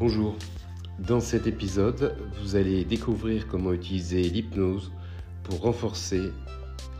Bonjour. 0.00 0.34
Dans 0.98 1.20
cet 1.20 1.46
épisode, 1.46 2.16
vous 2.40 2.56
allez 2.56 2.86
découvrir 2.86 3.46
comment 3.46 3.74
utiliser 3.74 4.22
l'hypnose 4.22 4.92
pour 5.42 5.60
renforcer 5.60 6.32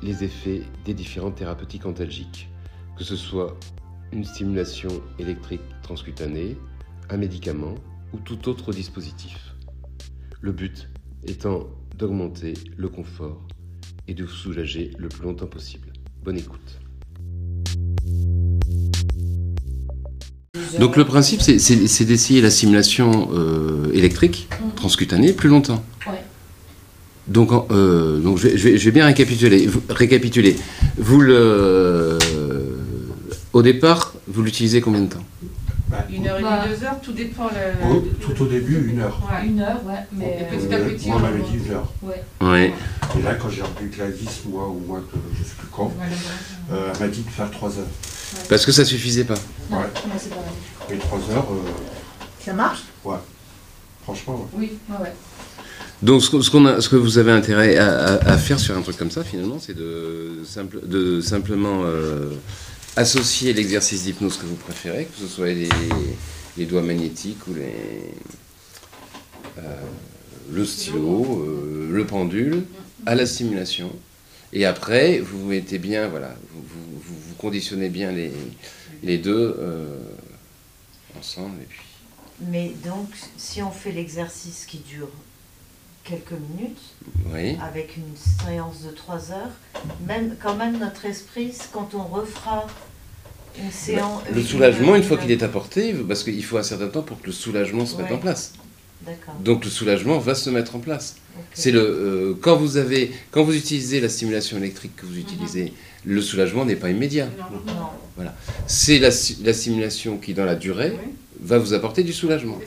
les 0.03 0.23
effets 0.23 0.61
des 0.85 0.93
différentes 0.93 1.37
thérapeutiques 1.37 1.87
antalgiques, 1.87 2.51
que 2.99 3.05
ce 3.05 3.17
soit 3.17 3.59
une 4.13 4.27
stimulation 4.27 4.91
électrique 5.19 5.63
transcutanée, 5.83 6.59
un 7.09 7.17
médicament 7.17 7.75
ou 8.13 8.19
tout 8.19 8.51
autre 8.51 8.71
dispositif. 8.71 9.55
Le 10.43 10.53
but 10.53 10.91
étant 11.27 11.69
d'augmenter 11.97 12.53
le 12.77 12.91
confort 12.91 13.41
et 14.09 14.13
de 14.13 14.25
vous 14.25 14.31
soulager 14.31 14.91
le 14.99 15.09
plus 15.09 15.23
longtemps 15.23 15.47
possible. 15.47 15.91
Bonne 16.23 16.37
écoute. 16.37 16.81
Donc 20.79 20.97
le 20.97 21.05
principe, 21.05 21.43
c'est- 21.43 22.05
d'essayer 22.05 22.41
la 22.41 22.51
stimulation 22.51 23.31
euh, 23.35 23.91
électrique 23.93 24.49
transcutanée 24.77 25.33
plus 25.33 25.49
longtemps. 25.49 25.83
Ouais. 26.07 26.23
Donc, 27.27 27.53
en- 27.53 27.67
euh, 27.71 28.19
donc 28.19 28.39
je, 28.39 28.49
vais, 28.49 28.57
je 28.57 28.65
vais- 28.69 28.79
je 28.79 28.85
vais 28.85 28.91
bien 28.93 29.05
récapituler. 29.07 29.67
Vous, 29.67 29.83
récapituler. 29.89 30.57
Vous 30.97 31.21
le, 31.21 32.19
au 33.53 33.63
départ, 33.63 34.15
vous 34.29 34.43
l'utilisez 34.43 34.81
combien 34.81 35.01
de 35.03 35.09
temps? 35.13 35.25
Bah, 35.89 36.07
Une 36.13 36.27
heure 36.29 36.39
et 36.39 36.43
Bah. 36.43 36.61
demie, 36.65 36.77
deux 36.79 36.85
heures, 36.85 37.01
tout 37.03 37.13
dépend. 37.13 37.49
Le, 37.49 37.91
au- 37.91 38.01
tout 38.21 38.43
au 38.43 38.47
début, 38.47 38.89
une 38.93 39.01
heure. 39.01 39.21
Ouais. 39.29 39.49
Une 39.49 39.59
heure, 39.61 39.81
ouais, 39.85 39.95
mais. 40.17 40.39
Et 40.53 40.57
petit 40.57 40.73
à 40.73 40.79
Euh, 40.79 40.89
petit, 40.89 41.09
moi, 41.09 41.17
on 41.17 41.21
m'avait 41.21 41.39
va- 41.39 41.45
dit 41.49 41.57
une 41.67 41.73
heure. 41.73 41.93
Ouais. 42.03 42.23
Ouais. 42.41 42.73
Et 43.19 43.23
là, 43.23 43.35
quand 43.35 43.51
j'ai 43.51 43.63
repris 43.63 43.87
Gladys, 43.87 44.29
moi, 44.49 44.69
ou 44.69 44.81
moi, 44.87 45.01
que 45.01 45.19
je 45.37 45.43
sais 45.43 45.55
plus 45.59 45.67
quand, 45.73 45.93
voilà. 45.97 46.13
euh, 46.73 46.93
elle 46.95 47.01
m'a 47.01 47.09
dit 47.13 47.23
de 47.23 47.31
faire 47.31 47.51
trois 47.51 47.71
heures. 47.71 47.89
Parce 48.49 48.65
que 48.65 48.71
ça 48.71 48.85
suffisait 48.85 49.25
pas. 49.25 49.35
Non, 49.71 49.79
Ouais. 49.79 49.85
non, 50.07 50.13
c'est 50.19 50.31
pas. 50.31 50.93
Et 50.95 50.99
trois 50.99 51.19
heures, 51.31 51.47
euh, 51.53 51.71
Ça 52.45 52.53
marche? 52.53 52.81
franchement, 54.03 54.35
ouais. 54.37 54.59
Oui, 54.59 54.73
ouais, 54.91 54.97
ouais. 55.03 55.13
Donc 56.03 56.23
ce, 56.23 56.31
que- 56.31 56.41
ce 56.41 56.51
qu'on 56.51 56.65
a- 56.67 56.81
ce 56.81 56.89
que 56.89 56.97
vous 56.97 57.19
avez 57.19 57.31
intérêt 57.31 57.77
à, 57.77 58.15
à- 58.15 58.31
à 58.33 58.39
faire 58.39 58.59
sur 58.59 58.77
un 58.77 58.81
truc 58.83 58.97
comme 58.97 59.11
ça, 59.11 59.23
finalement, 59.23 59.59
c'est 59.61 59.77
de, 59.77 60.39
simple- 60.47 60.81
de 60.87 61.21
simplement 61.21 61.83
euh, 61.85 62.31
associer 62.97 63.53
l'exercice 63.53 64.05
d'hypnose 64.05 64.39
que 64.39 64.47
vous 64.47 64.57
préférez, 64.57 65.05
que 65.05 65.21
ce 65.21 65.27
soit 65.29 65.49
les, 65.49 65.69
les 66.57 66.65
doigts 66.65 66.83
magnétiques 66.83 67.47
ou 67.49 67.55
les, 67.55 68.15
euh, 69.59 69.63
le 70.51 70.65
stylo, 70.65 71.45
euh, 71.47 71.89
le 71.93 72.05
pendule, 72.07 72.65
à 73.07 73.15
la 73.15 73.27
stimulation. 73.27 73.93
Et 74.53 74.65
après, 74.65 75.21
vous 75.21 75.47
mettez 75.47 75.79
bien, 75.79 76.09
voilà, 76.09 76.35
vous, 76.53 76.63
vous- 76.63 77.01
vous- 77.05 77.21
vous 77.29 77.35
conditionnez 77.37 77.89
bien 77.91 78.11
les, 78.11 78.33
les 79.03 79.19
deux 79.19 79.57
euh, 79.59 79.99
ensemble. 81.19 81.61
Et 81.63 81.67
puis, 81.67 81.81
Mais 82.41 82.73
donc, 82.85 83.09
si 83.37 83.63
on 83.63 83.71
fait 83.71 83.93
l'exercice 83.93 84.67
qui 84.67 84.79
dure 84.79 85.11
quelques 86.05 86.33
minutes, 86.33 86.81
oui. 87.33 87.57
avec 87.63 87.97
une 87.97 88.17
séance 88.17 88.83
de 88.83 88.91
3 88.91 89.33
heures, 89.33 89.53
même 90.07 90.37
quand 90.43 90.57
même 90.57 90.79
notre 90.79 91.05
esprit, 91.05 91.53
quand 91.73 91.95
on 91.95 92.05
refera 92.05 92.67
une 93.59 93.71
séance... 93.71 94.23
Le 94.33 94.43
soulagement, 94.43 94.97
une 94.97 95.03
fois 95.03 95.19
qu'il 95.19 95.31
est 95.31 95.43
apporté, 95.43 95.95
parce 95.95 96.25
qu'il 96.25 96.45
faut 96.45 96.59
un 96.59 96.63
certain 96.63 96.89
temps 96.89 97.03
pour 97.03 97.21
que 97.21 97.27
le 97.27 97.33
soulagement 97.33 97.87
se 97.87 97.97
mette 97.97 98.13
en 98.13 98.19
place. 98.19 98.55
Donc 99.45 99.65
le 99.65 99.71
soulagement 99.71 100.19
va 100.19 100.35
se 100.35 100.51
mettre 100.51 100.77
en 100.77 100.81
place. 100.81 101.17
C'est 101.55 101.71
le 101.71 101.81
euh, 101.81 102.35
quand 102.41 102.57
vous 102.57 102.77
avez 102.77 103.13
quand 103.31 103.45
vous 103.45 103.57
utilisez 103.57 104.01
la 104.01 104.09
stimulation 104.09 104.59
électrique 104.59 104.95
que 104.97 105.07
vous 105.07 105.19
utilisez, 105.19 105.73
le 106.05 106.21
soulagement 106.23 106.65
n'est 106.65 106.77
pas 106.77 106.91
immédiat. 106.91 107.29
Non, 107.39 107.73
Non. 108.25 108.31
C'est 108.67 108.99
la, 108.99 109.11
si- 109.11 109.39
la 109.45 109.53
stimulation 109.53 110.19
qui 110.19 110.35
dans 110.35 110.45
la 110.45 110.55
durée 110.55 110.93
Oui, 110.93 111.11
va 111.43 111.59
vous 111.59 111.73
apporter 111.73 112.03
du 112.03 112.13
soulagement. 112.13 112.59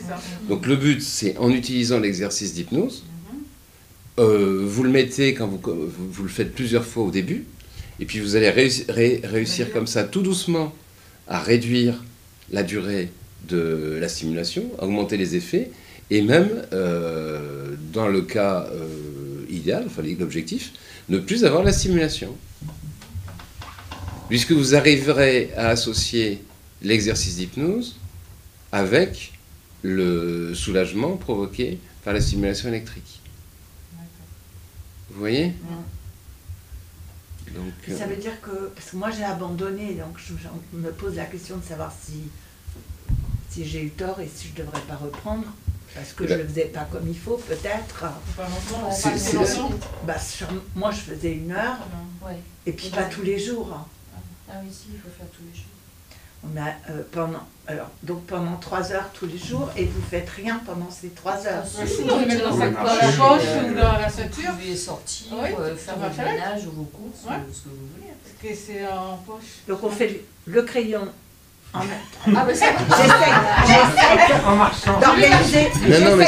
Donc 0.50 0.66
le 0.66 0.76
but 0.76 1.02
c'est 1.02 1.38
en 1.38 1.52
utilisant 1.52 2.00
l'exercice 2.00 2.54
d'hypnose, 2.54 3.04
Mhm. 3.06 3.40
euh, 4.20 4.64
vous 4.66 4.84
le 4.84 4.90
mettez 4.90 5.34
quand 5.34 5.48
vous, 5.48 5.60
vous 5.64 5.92
vous 6.12 6.24
le 6.24 6.30
faites 6.30 6.54
plusieurs 6.54 6.86
fois 6.86 7.04
au 7.04 7.12
début, 7.12 7.46
et 8.00 8.06
puis 8.06 8.20
vous 8.20 8.36
allez 8.36 8.50
réussi- 8.50 8.86
ré- 8.90 9.22
réussir 9.24 9.72
comme 9.72 9.86
ça 9.88 10.04
tout 10.04 10.22
doucement 10.24 10.74
à 11.28 11.40
réduire 11.40 12.04
la 12.52 12.64
durée 12.64 13.10
de 13.48 13.98
la 14.02 14.08
stimulation, 14.10 14.64
à 14.80 14.86
augmenter 14.86 15.18
les 15.18 15.36
effets, 15.36 15.70
et 16.10 16.22
même 16.22 16.50
euh, 16.74 17.76
dans 17.94 18.08
le 18.08 18.22
cas 18.22 18.68
euh, 18.72 19.46
idéal, 19.50 19.84
enfin 19.86 20.02
l'objectif, 20.20 20.72
ne 21.10 21.18
plus 21.20 21.46
avoir 21.46 21.64
la 21.64 21.72
stimulation. 21.74 22.36
Puisque 24.30 24.52
vous 24.52 24.76
arriverez 24.76 25.52
à 25.56 25.70
associer 25.70 26.44
l'exercice 26.82 27.36
d'hypnose 27.38 27.98
avec 28.72 29.34
le 29.84 30.54
soulagement 30.56 31.18
provoqué 31.18 31.80
par 32.04 32.14
la 32.14 32.22
stimulation 32.22 32.70
électrique. 32.70 33.22
Vous 35.12 35.20
voyez? 35.20 35.54
Donc, 37.54 37.66
Ça 37.98 38.06
euh, 38.06 38.08
veut 38.08 38.16
dire 38.16 38.40
que, 38.42 38.68
parce 38.76 38.90
que 38.90 38.96
moi 38.96 39.12
j'ai 39.12 39.24
abandonné, 39.24 39.94
donc 39.94 40.18
je, 40.18 40.34
je 40.42 40.78
me 40.78 40.92
pose 40.92 41.16
la 41.16 41.26
question 41.26 41.58
de 41.58 41.64
savoir 41.64 41.94
si, 42.04 42.14
si 43.52 43.64
j'ai 43.68 43.84
eu 43.84 43.90
tort 43.90 44.20
et 44.22 44.30
si 44.34 44.48
je 44.48 44.62
devrais 44.64 44.82
pas 44.82 44.96
reprendre, 44.96 45.44
parce 45.94 46.14
que 46.14 46.24
je 46.26 46.30
Bah. 46.34 46.38
le 46.38 46.48
faisais 46.48 46.66
pas 46.66 46.88
comme 46.92 47.08
il 47.08 47.18
faut, 47.18 47.38
peut-être. 47.48 48.06
Pas 48.36 48.48
longtemps, 48.50 48.90
pas. 48.90 48.96
Bah, 50.08 50.18
sur- 50.20 50.48
moi 50.76 50.90
je 50.92 51.02
faisais 51.14 51.34
une 51.34 51.52
heure, 51.52 51.78
Non. 52.22 52.28
Ouais. 52.28 52.38
et 52.66 52.72
puis 52.72 52.90
pas 52.90 53.04
tous 53.04 53.22
les 53.22 53.38
jours. 53.38 53.88
Ah 54.54 54.58
oui, 54.64 54.70
si, 54.72 54.86
il 54.94 55.00
faut 55.00 55.10
faire 55.18 55.26
tous 55.36 55.42
les 55.50 55.56
jours. 55.58 55.66
On 56.46 56.58
a, 56.60 56.68
euh, 56.94 57.02
pendant, 57.12 57.40
alors, 57.68 57.88
donc 58.04 58.26
pendant 58.26 58.58
trois 58.58 58.92
heures 58.92 59.10
tous 59.14 59.26
les 59.26 59.38
jours, 59.38 59.70
et 59.78 59.86
vous 59.86 60.02
faites 60.12 60.30
rien 60.30 60.60
pendant 60.66 60.90
ces 60.92 61.10
trois 61.10 61.38
heures. 61.48 61.64
Ouais, 61.80 61.88
si, 61.88 62.02
on 62.02 62.20
met 62.26 62.36
dans 62.36 62.54
marcher. 62.56 62.72
dans 62.72 62.84
la 62.94 63.12
poche 63.38 63.48
Euh, 63.48 63.72
ou 63.72 63.74
dans 63.76 63.94
la 63.94 64.08
Vous 64.10 64.18
ceinture. 64.18 64.52
pouvez 64.52 64.76
sortir, 64.76 65.28
Oui, 65.42 65.50
euh, 65.58 65.76
faire 65.76 65.96
votre 65.98 66.18
ménage 66.18 66.66
ou 66.68 66.72
vos 66.72 66.84
courses, 66.84 67.24
Ouais. 67.30 67.38
ou 67.50 67.54
ce 67.54 67.60
que 67.62 67.70
vous 67.70 67.88
voulez. 67.96 68.12
Parce 68.22 68.36
que 68.54 68.60
c'est 68.62 68.86
en 68.86 69.18
poche. 69.26 69.64
Donc 69.70 69.84
on 69.84 69.90
fait 69.90 70.22
le 70.46 70.62
crayon 70.64 71.08
en 71.74 71.80
même 71.86 71.88
Ah, 72.28 72.46
bah 72.46 72.54
ça 72.54 72.66
J'essaie, 73.66 74.92
d'organiser, 75.00 75.70
mais 76.18 76.26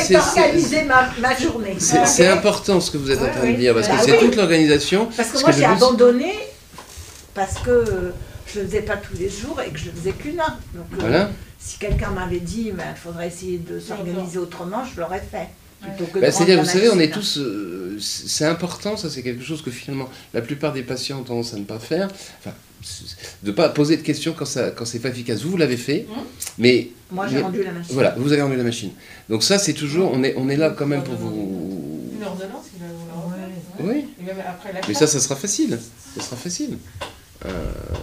j'essaie 0.54 0.84
ma, 0.86 1.10
ma 1.20 1.36
journée. 1.38 1.76
c'est 1.78 2.28
important 2.28 2.80
ce 2.80 2.90
que 2.92 2.98
vous 2.98 3.12
êtes 3.12 3.22
en 3.22 3.30
train 3.30 3.52
de 3.52 3.56
dire, 3.58 3.74
parce 3.74 3.88
que 3.88 3.94
Bah 3.94 4.02
c'est 4.04 4.12
oui. 4.14 4.20
toute 4.22 4.36
l'organisation. 4.38 5.10
Parce 5.16 5.30
que 5.32 5.42
moi 5.42 5.52
j'ai 5.52 5.66
abandonné 5.66 6.34
parce 7.36 7.60
que 7.60 7.70
euh, 7.70 8.12
je 8.52 8.60
le 8.62 8.66
faisais 8.66 8.82
pas 8.82 8.98
tous 8.98 9.16
les 9.20 9.30
jours 9.30 9.60
et 9.62 9.70
que 9.70 9.78
je 9.78 9.86
le 9.86 9.92
faisais 9.92 10.12
qu'une 10.14 10.40
heure. 10.40 10.58
Donc 10.74 10.88
euh, 11.04 11.28
si 11.60 11.78
quelqu'un 11.78 12.10
m'avait 12.12 12.40
dit 12.40 12.68
il 12.74 12.76
faudrait 12.96 13.28
essayer 13.28 13.60
de 13.60 13.80
s'organiser 13.80 14.40
autrement, 14.40 14.84
je 14.84 15.00
l'aurais 15.00 15.22
fait. 15.32 15.50
Bah, 16.20 16.32
C'est-à-dire, 16.32 16.60
vous 16.60 16.66
savez, 16.66 16.90
on 16.90 17.00
est 17.00 17.12
tous. 17.14 17.38
euh, 17.38 17.96
c'est 18.00 18.46
important, 18.46 18.98
ça, 18.98 19.08
c'est 19.08 19.22
quelque 19.22 19.44
chose 19.44 19.62
que 19.62 19.70
finalement, 19.70 20.10
la 20.34 20.42
plupart 20.42 20.74
des 20.74 20.82
patients 20.82 21.20
ont 21.20 21.24
tendance 21.24 21.54
à 21.54 21.58
ne 21.58 21.64
pas 21.64 21.78
faire. 21.78 22.08
Enfin, 22.40 22.56
de 23.44 23.52
ne 23.52 23.56
pas 23.56 23.70
poser 23.70 23.96
de 23.98 24.02
questions 24.02 24.34
quand, 24.36 24.46
ça, 24.46 24.72
quand 24.72 24.86
c'est 24.86 24.98
pas 25.00 25.10
efficace. 25.10 25.42
Vous, 25.42 25.52
vous 25.52 25.58
l'avez 25.58 25.78
fait, 25.78 26.08
Mhm. 26.10 26.16
mais. 26.58 26.90
Moi 27.12 27.28
j'ai 27.28 27.40
rendu 27.40 27.62
la 27.64 27.72
machine. 27.72 27.94
Voilà, 27.94 28.16
vous 28.18 28.32
avez 28.34 28.42
rendu 28.42 28.56
la 28.56 28.64
machine. 28.64 28.92
Donc, 29.30 29.44
ça, 29.44 29.60
c'est 29.60 29.74
toujours. 29.74 30.12
On 30.12 30.24
est, 30.24 30.34
on 30.38 30.50
est 30.50 30.56
là 30.58 30.72
quand 30.72 30.88
même 30.88 31.04
pour 31.04 31.14
vous. 31.16 32.10
Une 32.18 32.24
ordonnance, 32.26 32.66
il 32.76 32.82
va 32.82 32.88
vous 32.92 33.08
la 33.08 33.46
refaire. 33.46 33.86
Oui, 33.96 34.06
Et 34.20 34.24
même 34.24 34.38
après 34.48 34.74
la 34.74 34.80
mais 34.88 34.94
ça, 34.96 35.06
ça 35.06 35.20
sera 35.20 35.36
facile. 35.36 35.78
Ça 36.18 36.24
sera 36.24 36.36
facile. 36.36 36.78
Euh, 37.46 37.50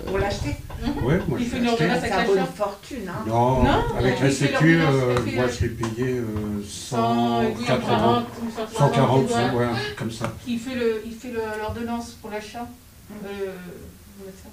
Pour 0.06 0.18
l'acheter. 0.18 0.56
Ouais, 1.02 1.18
moi 1.28 1.38
Il 1.40 1.44
je 1.46 1.50
fait 1.50 1.56
l'ai 1.56 1.62
une 1.62 1.68
acheté. 1.68 1.84
ordonnance 1.84 1.98
avec 1.98 2.10
Ça 2.12 2.16
la 2.18 2.24
vaut 2.24 2.36
une 2.36 2.46
fortune. 2.46 3.08
Hein. 3.08 3.24
Non, 3.26 3.62
Non, 3.62 3.82
avec 3.98 4.20
la 4.20 4.30
sécu, 4.30 4.78
euh, 4.80 5.16
moi 5.34 5.44
je 5.48 5.62
l'ai 5.64 5.68
payé 5.70 6.18
euh, 6.18 6.62
140 6.68 7.56
180, 7.66 8.26
ou 8.42 8.76
140, 8.78 9.28
140, 9.30 9.54
ouais. 9.58 9.66
comme 9.96 10.10
ça. 10.10 10.32
Il 10.46 10.58
fait 10.58 10.74
le- 10.74 11.02
il 11.06 11.12
fait 11.12 11.28
le- 11.32 11.40
l'ordonnance 11.60 12.10
pour 12.20 12.30
l'achat. 12.30 12.66
Euh, 13.24 13.46
ça. 14.42 14.48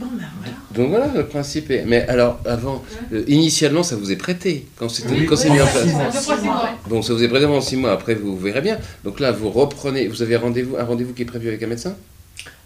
Bon 0.00 0.06
ben 0.06 0.24
voilà. 0.40 0.56
donc 0.74 0.88
voilà, 0.90 1.06
le 1.14 1.26
principe 1.28 1.70
est. 1.70 1.84
Mais 1.84 2.06
alors, 2.08 2.40
avant, 2.46 2.82
euh, 3.12 3.24
initialement, 3.28 3.82
ça 3.82 3.94
vous 3.96 4.10
est 4.10 4.16
prêté 4.16 4.66
quand 4.76 4.88
c'est 4.88 5.06
Oui, 5.08 5.26
quand 5.26 5.36
c'est 5.36 5.48
oui, 5.50 5.56
mis 5.56 5.60
en 5.60 5.66
place. 5.66 5.86
mois. 5.92 6.04
Deux 6.10 6.18
fois 6.18 6.36
six 6.38 6.44
mois. 6.44 6.68
Donc 6.88 7.04
ça 7.04 7.12
vous 7.12 7.22
est 7.22 7.28
prêté 7.28 7.46
pendant 7.46 7.60
six 7.60 7.76
mois, 7.76 7.92
après 7.92 8.14
vous 8.14 8.36
verrez 8.38 8.62
bien. 8.62 8.78
Donc 9.04 9.20
là, 9.20 9.32
vous 9.32 9.50
reprenez, 9.50 10.08
vous 10.08 10.22
avez 10.22 10.36
rendez-vous, 10.36 10.76
un 10.78 10.84
rendez-vous 10.84 11.12
qui 11.12 11.22
est 11.22 11.26
prévu 11.26 11.48
avec 11.48 11.62
un 11.62 11.66
médecin? 11.66 11.94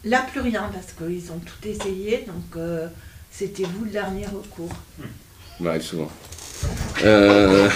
Là 0.04 0.24
plus 0.30 0.40
rien 0.40 0.70
parce 0.72 0.92
qu'ils 0.92 1.32
ont 1.32 1.38
tout 1.40 1.68
essayé 1.68 2.24
donc 2.26 2.56
euh, 2.56 2.86
c'était 3.30 3.64
vous 3.64 3.84
le 3.84 3.90
dernier 3.90 4.26
recours. 4.26 4.72
Ça 4.98 5.04
m'arrive 5.60 5.82
souvent. 5.82 6.10
Euh, 7.04 7.68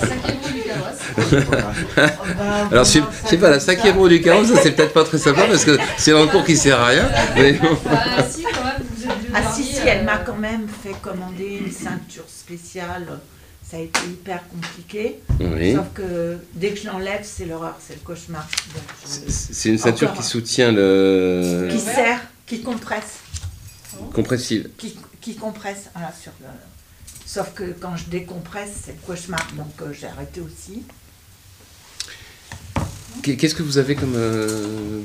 cinquième 0.00 0.38
roue 0.42 0.52
du 0.52 0.62
carrosse. 0.62 1.44
Voilà. 1.46 1.72
alors, 2.70 2.84
je 2.84 3.00
sais- 3.26 3.36
pas, 3.38 3.50
la 3.50 3.60
cinquième 3.60 3.98
roue 3.98 4.08
du 4.08 4.20
carrosse, 4.22 4.48
ça 4.48 4.60
c'est 4.62 4.72
peut-être 4.72 4.92
pas 4.94 5.04
très 5.04 5.18
sympa 5.18 5.42
parce 5.46 5.64
que 5.64 5.78
c'est 5.98 6.12
un 6.12 6.26
cours 6.28 6.44
qui 6.44 6.56
sert 6.56 6.80
à 6.80 6.86
rien. 6.86 7.08
Mais 7.36 7.52
bon. 7.54 7.76
Ah 7.90 8.22
si, 8.28 8.42
quand 8.44 8.64
même, 8.64 8.82
vous 8.96 9.02
êtes 9.04 9.22
deux 9.22 9.32
Ah 9.34 9.52
si 9.52 9.64
si, 9.64 9.80
elle 9.86 10.00
euh, 10.00 10.04
m'a 10.04 10.18
quand 10.18 10.36
même 10.38 10.66
fait 10.82 10.94
commander 11.02 11.60
une 11.64 11.72
ceinture 11.72 12.24
spéciale. 12.28 13.06
Ça 13.70 13.76
a 13.76 13.80
été 13.80 14.00
hyper 14.04 14.42
compliqué. 14.48 15.20
Oui. 15.38 15.74
Sauf 15.74 15.86
que 15.94 16.38
dès 16.54 16.70
que 16.72 16.80
je 16.80 16.86
l'enlève, 16.88 17.20
c'est 17.22 17.44
l'horreur, 17.46 17.76
c'est 17.86 17.94
le 17.94 18.00
cauchemar. 18.00 18.48
Je- 19.04 19.30
C'est 19.30 19.68
une 19.68 19.78
ceinture 19.78 20.10
Encore. 20.10 20.22
qui 20.22 20.28
soutient 20.28 20.72
le. 20.72 21.68
Qui 21.70 21.78
serre, 21.78 22.20
qui 22.46 22.62
compresse, 22.62 23.20
compressive. 24.12 24.70
qui, 24.76 24.98
qui 25.20 25.36
compresse 25.36 25.84
voilà, 25.94 26.12
sur, 26.20 26.32
le, 26.40 26.46
Sauf 27.26 27.52
que 27.54 27.62
quand 27.80 27.94
je 27.96 28.06
décompresse, 28.06 28.70
c'est 28.86 28.92
le 28.92 29.06
cauchemar, 29.06 29.46
donc 29.56 29.68
euh, 29.82 29.92
j'ai 29.92 30.08
arrêté 30.08 30.40
aussi. 30.40 30.82
Qu'est- 33.22 33.36
Qu'est-ce 33.36 33.54
que 33.54 33.62
vous 33.62 33.78
avez 33.78 33.94
comme, 33.94 34.14
euh, 34.16 35.00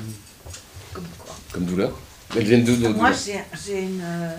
Comme 0.94 1.04
quoi 1.20 1.36
comme 1.52 1.66
douleur? 1.66 1.96
Elles 2.36 2.46
viennent 2.46 2.64
d'où 2.64 2.76
nos 2.78 2.94
Moi, 2.94 3.12
j'ai 3.14 3.82
une, 3.82 4.02
euh, 4.04 4.36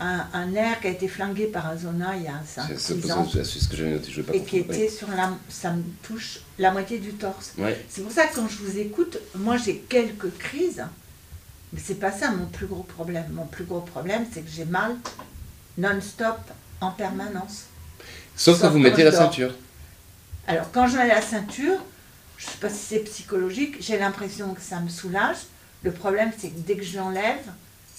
un, 0.00 0.26
un 0.32 0.46
nerf 0.46 0.80
qui 0.80 0.86
a 0.88 0.90
été 0.90 1.08
flingué 1.08 1.46
par 1.46 1.66
un 1.66 1.76
zona 1.76 2.16
il 2.16 2.22
y 2.22 2.28
a 2.28 2.40
C'est 2.46 2.78
c'est 2.78 2.94
5-6 2.94 3.12
ans 3.12 3.28
c'est 3.32 3.44
ce 3.44 3.68
que 3.68 3.76
j'avais 3.76 3.90
noté, 3.90 4.10
je 4.10 4.20
vais 4.20 4.32
pas 4.32 4.34
et 4.36 4.42
qui 4.42 4.58
était 4.58 4.88
sur 4.88 5.08
la... 5.08 5.32
Ça 5.48 5.72
me 5.72 5.82
touche 6.02 6.40
la 6.58 6.70
moitié 6.72 6.98
du 6.98 7.12
torse. 7.12 7.52
Ouais. 7.58 7.84
C'est 7.88 8.02
pour 8.02 8.12
ça 8.12 8.26
que 8.26 8.36
quand 8.36 8.48
je 8.48 8.58
vous 8.58 8.78
écoute, 8.78 9.18
moi 9.36 9.56
j'ai 9.56 9.78
quelques 9.78 10.36
crises, 10.38 10.84
mais 11.72 11.80
c'est 11.82 12.00
pas 12.00 12.12
ça 12.12 12.30
mon 12.30 12.46
plus 12.46 12.66
gros 12.66 12.82
problème. 12.82 13.26
Mon 13.32 13.46
plus 13.46 13.64
gros 13.64 13.80
problème, 13.80 14.26
c'est 14.32 14.40
que 14.40 14.50
j'ai 14.50 14.64
mal 14.64 14.96
non-stop 15.78 16.38
en 16.80 16.90
permanence. 16.90 17.64
Sauf 18.36 18.56
quand 18.56 18.66
Sauf 18.66 18.72
vous 18.72 18.78
mettez 18.78 19.04
la 19.04 19.12
ceinture. 19.12 19.54
Alors 20.46 20.70
quand 20.72 20.88
je 20.88 20.96
mets 20.96 21.08
la 21.08 21.22
ceinture, 21.22 21.78
je 22.36 22.46
sais 22.46 22.58
pas 22.60 22.68
si 22.68 22.78
c'est 22.78 22.98
psychologique, 23.00 23.76
j'ai 23.80 23.98
l'impression 23.98 24.52
que 24.54 24.60
ça 24.60 24.80
me 24.80 24.88
soulage. 24.88 25.36
Le 25.82 25.92
problème, 25.92 26.32
c'est 26.36 26.48
que 26.48 26.58
dès 26.58 26.76
que 26.76 26.84
je 26.84 26.96
l'enlève, 26.96 27.44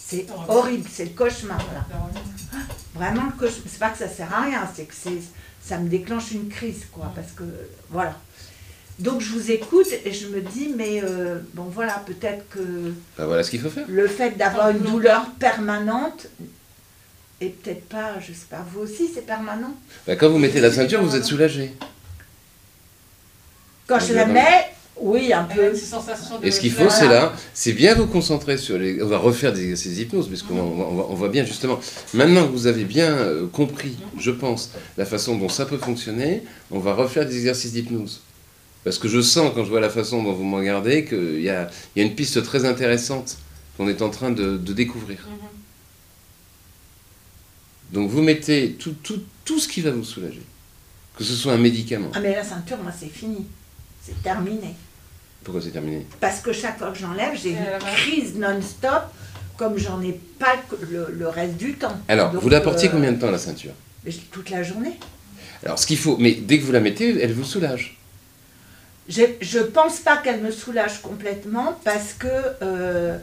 c'est 0.06 0.26
horrible, 0.48 0.88
c'est 0.92 1.06
le 1.06 1.12
cauchemar. 1.12 1.58
là. 1.58 1.86
Vraiment 2.96 3.24
le 3.26 3.32
cauchemar. 3.40 3.62
C'est 3.68 3.80
pas 3.80 3.90
que 3.90 3.98
ça 3.98 4.08
sert 4.10 4.34
à 4.34 4.42
rien, 4.42 4.70
c'est 4.76 4.86
que 4.86 4.94
c'est, 4.94 5.20
ça 5.64 5.78
me 5.78 5.88
déclenche 5.90 6.32
une 6.32 6.50
crise, 6.50 6.86
quoi. 6.92 7.12
Parce 7.16 7.32
que 7.32 7.44
voilà. 7.90 8.16
Donc 9.00 9.22
je 9.22 9.30
vous 9.34 9.50
écoute 9.50 9.88
et 10.06 10.14
je 10.14 10.28
me 10.28 10.42
dis, 10.42 10.70
mais 10.78 11.02
euh, 11.04 11.40
bon 11.56 11.64
voilà, 11.64 12.04
peut-être 12.06 12.48
que 12.50 12.94
Bah, 13.18 13.26
voilà 13.26 13.42
ce 13.44 13.50
qu'il 13.50 13.60
faut 13.60 13.70
faire. 13.70 13.86
le 13.88 14.08
fait 14.08 14.32
d'avoir 14.38 14.70
une 14.70 14.80
douleur 14.82 15.26
permanente 15.40 16.28
et 17.42 17.50
peut-être 17.50 17.90
pas, 17.90 18.20
je 18.20 18.28
sais 18.34 18.46
pas, 18.50 18.64
vous 18.72 18.82
aussi 18.82 19.10
c'est 19.12 19.26
permanent. 19.26 19.74
Bah, 20.06 20.16
quand 20.16 20.30
vous 20.30 20.38
mettez 20.38 20.62
la 20.62 20.72
ceinture, 20.72 21.02
vous 21.04 21.16
êtes 21.16 21.26
soulagé. 21.26 21.74
Quand 23.88 24.00
je 24.00 24.14
la 24.14 24.28
mets, 24.28 24.73
oui, 25.00 25.34
un 25.34 25.44
peu. 25.44 25.70
une 25.70 25.76
sensation 25.76 26.40
de 26.40 26.46
Et 26.46 26.52
ce 26.52 26.60
qu'il 26.60 26.72
faut, 26.72 26.90
c'est 26.90 27.08
là, 27.08 27.34
c'est 27.54 27.74
bien 27.74 27.96
vous 27.96 28.08
concentrer 28.08 28.58
sur 28.58 28.78
les. 28.78 29.02
On 29.02 29.08
va 29.08 29.18
refaire 29.18 29.52
des 29.52 29.64
exercices 29.64 29.96
d'hypnose, 29.96 30.30
parce 30.30 30.44
qu'on 30.44 30.56
on 30.56 31.08
on 31.10 31.16
voit 31.16 31.30
bien 31.30 31.44
justement. 31.46 31.80
Maintenant 32.14 32.46
que 32.46 32.52
vous 32.52 32.68
avez 32.68 32.84
bien 32.84 33.12
euh, 33.12 33.48
compris, 33.48 33.96
je 34.20 34.32
pense, 34.32 34.72
la 34.98 35.06
façon 35.06 35.38
dont 35.38 35.50
ça 35.50 35.66
peut 35.66 35.78
fonctionner, 35.78 36.44
on 36.72 36.80
va 36.80 36.94
refaire 36.94 37.26
des 37.26 37.36
exercices 37.36 37.74
d'hypnose. 37.74 38.22
Parce 38.84 39.00
que 39.00 39.08
je 39.08 39.22
sens, 39.22 39.52
quand 39.56 39.64
je 39.64 39.70
vois 39.70 39.80
la 39.80 39.90
façon 39.90 40.22
dont 40.24 40.34
vous 40.34 40.44
me 40.44 40.58
regardez, 40.58 41.06
qu'il 41.06 41.42
y 41.42 41.50
a, 41.50 41.70
il 41.96 42.00
y 42.00 42.06
a 42.06 42.08
une 42.08 42.16
piste 42.16 42.44
très 42.44 42.66
intéressante 42.66 43.38
qu'on 43.78 43.88
est 43.88 44.02
en 44.02 44.10
train 44.10 44.32
de, 44.32 44.58
de 44.58 44.74
découvrir. 44.74 45.20
Mhm. 45.28 45.48
Donc 47.94 48.10
vous 48.10 48.22
mettez 48.22 48.74
tout, 48.74 48.96
tout, 49.04 49.22
tout 49.46 49.60
ce 49.60 49.68
qui 49.68 49.82
va 49.82 49.92
vous 49.92 50.04
soulager. 50.04 50.42
Que 51.16 51.24
ce 51.24 51.34
soit 51.34 51.54
un 51.54 51.58
médicament. 51.58 52.10
Ah 52.14 52.20
mais 52.20 52.36
la 52.36 52.44
ceinture, 52.44 52.78
moi 52.82 52.92
c'est 52.98 53.08
fini. 53.08 53.46
C'est 54.06 54.22
terminé. 54.22 54.76
Pourquoi 55.44 55.62
c'est 55.62 55.72
terminé? 55.72 56.06
Parce 56.20 56.40
que 56.40 56.54
chaque 56.54 56.78
fois 56.78 56.92
que 56.92 56.98
j'enlève, 56.98 57.36
j'ai 57.36 57.52
une 57.52 57.80
crise 57.96 58.36
non-stop, 58.36 59.04
comme 59.58 59.78
j'en 59.78 60.02
ai 60.02 60.14
pas 60.40 60.56
le, 60.90 61.08
le 61.18 61.28
reste 61.28 61.56
du 61.58 61.74
temps. 61.76 61.98
Alors, 62.08 62.32
Donc, 62.32 62.42
vous 62.42 62.50
la 62.50 62.62
portiez 62.62 62.90
euh, 62.90 62.92
combien 62.92 63.12
de 63.12 63.20
temps 63.20 63.32
la 63.32 63.38
ceinture? 63.38 63.72
je- 64.06 64.18
Toute 64.32 64.50
la 64.50 64.64
journée. 64.64 65.00
Alors 65.66 65.80
ce 65.80 65.86
qu'il 65.88 65.98
faut, 65.98 66.18
mais 66.18 66.34
dès 66.34 66.60
que 66.60 66.66
vous 66.66 66.72
la 66.74 66.82
mettez, 66.82 67.22
elle 67.22 67.32
vous 67.34 67.44
soulage. 67.46 67.98
J'ai- 69.08 69.38
Je 69.42 69.60
pense 69.60 70.00
pas 70.00 70.18
qu'elle 70.18 70.42
me 70.42 70.52
soulage 70.52 71.02
complètement 71.02 71.78
parce 71.84 72.14
que 72.14 72.28
euh, 72.62 73.18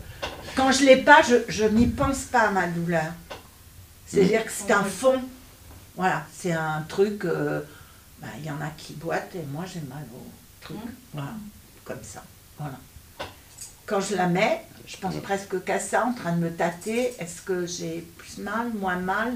quand 0.56 0.72
je 0.72 0.84
l'ai 0.84 0.96
pas, 0.98 1.20
je, 1.22 1.36
je 1.48 1.64
n'y 1.64 1.86
pense 1.86 2.20
pas 2.24 2.40
à 2.48 2.50
ma 2.50 2.66
douleur. 2.66 3.12
C'est-à-dire 4.06 4.44
que 4.44 4.50
c'est 4.52 4.72
un 4.72 4.84
fond. 4.84 5.20
Voilà, 5.96 6.24
c'est 6.34 6.52
un 6.52 6.84
truc. 6.88 7.24
euh, 7.24 7.60
bah, 8.20 8.28
Il 8.38 8.46
y 8.46 8.50
en 8.50 8.60
a 8.60 8.70
qui 8.76 8.92
boitent 8.94 9.34
et 9.34 9.44
moi 9.52 9.64
j'ai 9.66 9.80
mal 9.80 10.04
au 10.14 10.26
truc. 10.60 10.76
Voilà, 11.12 11.34
comme 11.84 12.02
ça. 12.02 12.22
Voilà. 12.58 12.78
Quand 13.86 14.00
je 14.00 14.14
la 14.14 14.28
mets, 14.28 14.62
je 14.86 14.96
pense 14.96 15.14
presque 15.22 15.62
qu'à 15.64 15.78
ça, 15.78 16.04
en 16.04 16.12
train 16.12 16.36
de 16.36 16.40
me 16.40 16.50
tâter. 16.50 17.12
Est-ce 17.18 17.42
que 17.42 17.66
j'ai 17.66 18.04
plus 18.16 18.38
mal, 18.38 18.72
moins 18.78 18.96
mal, 18.96 19.32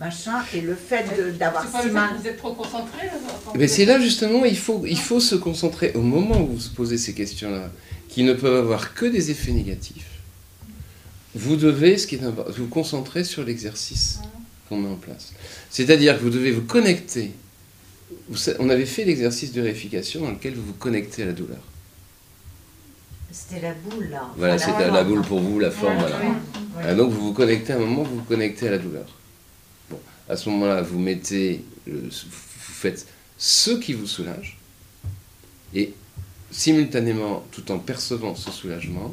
machin 0.00 0.42
Et 0.52 0.60
le 0.60 0.74
fait 0.74 1.04
d'avoir 1.38 1.64
si 1.64 1.88
mal. 1.90 2.16
vous 2.18 2.26
êtes 2.26 2.38
trop 2.38 2.54
concentré 2.54 3.08
quand 3.44 3.54
Mais 3.56 3.66
vous 3.66 3.72
c'est 3.72 3.84
là 3.84 4.00
justement, 4.00 4.44
il 4.44 4.58
faut, 4.58 4.84
il 4.86 4.98
faut 4.98 5.20
se 5.20 5.34
concentrer 5.34 5.92
au 5.94 6.02
moment 6.02 6.40
où 6.40 6.54
vous 6.54 6.60
se 6.60 6.70
posez 6.70 6.98
ces 6.98 7.14
questions-là, 7.14 7.70
qui 8.08 8.22
ne 8.24 8.32
peuvent 8.32 8.56
avoir 8.56 8.94
que 8.94 9.06
des 9.06 9.30
effets 9.30 9.52
négatifs. 9.52 10.06
Vous 11.34 11.56
devez, 11.56 11.98
ce 11.98 12.06
qui 12.06 12.16
est 12.16 12.24
important, 12.24 12.50
vous 12.56 12.66
concentrer 12.66 13.22
sur 13.22 13.44
l'exercice 13.44 14.20
qu'on 14.68 14.78
met 14.78 14.88
en 14.88 14.96
place. 14.96 15.32
C'est-à-dire 15.70 16.16
que 16.16 16.22
vous 16.22 16.30
devez 16.30 16.50
vous 16.50 16.62
connecter. 16.62 17.32
On 18.58 18.68
avait 18.68 18.86
fait 18.86 19.04
l'exercice 19.04 19.52
de 19.52 19.60
réification 19.60 20.20
dans 20.22 20.30
lequel 20.30 20.54
vous 20.54 20.64
vous 20.66 20.72
connectez 20.74 21.22
à 21.22 21.26
la 21.26 21.32
douleur. 21.32 21.58
C'était 23.32 23.60
la 23.60 23.74
boule 23.74 24.08
là. 24.10 24.30
Voilà, 24.36 24.54
Enfin, 24.54 24.72
c'était 24.72 24.90
la 24.90 25.04
boule 25.04 25.22
pour 25.22 25.40
vous, 25.40 25.58
la 25.58 25.70
forme, 25.70 25.98
voilà. 25.98 26.20
Ah, 26.82 26.94
donc 26.94 27.10
vous 27.10 27.20
vous 27.28 27.32
connectez 27.32 27.72
à 27.72 27.76
un 27.76 27.80
moment, 27.80 28.02
vous 28.02 28.16
vous 28.18 28.24
connectez 28.24 28.68
à 28.68 28.70
la 28.70 28.78
douleur. 28.78 29.06
Bon, 29.90 29.98
à 30.28 30.36
ce 30.36 30.48
moment-là, 30.50 30.82
vous 30.82 30.98
mettez, 30.98 31.64
le- 31.86 32.02
vous 32.02 32.08
faites 32.10 33.06
ce 33.36 33.72
qui 33.72 33.92
vous 33.92 34.06
soulage, 34.06 34.56
et 35.74 35.92
simultanément, 36.50 37.44
tout 37.50 37.70
en 37.72 37.78
percevant 37.78 38.34
ce 38.34 38.50
soulagement, 38.50 39.12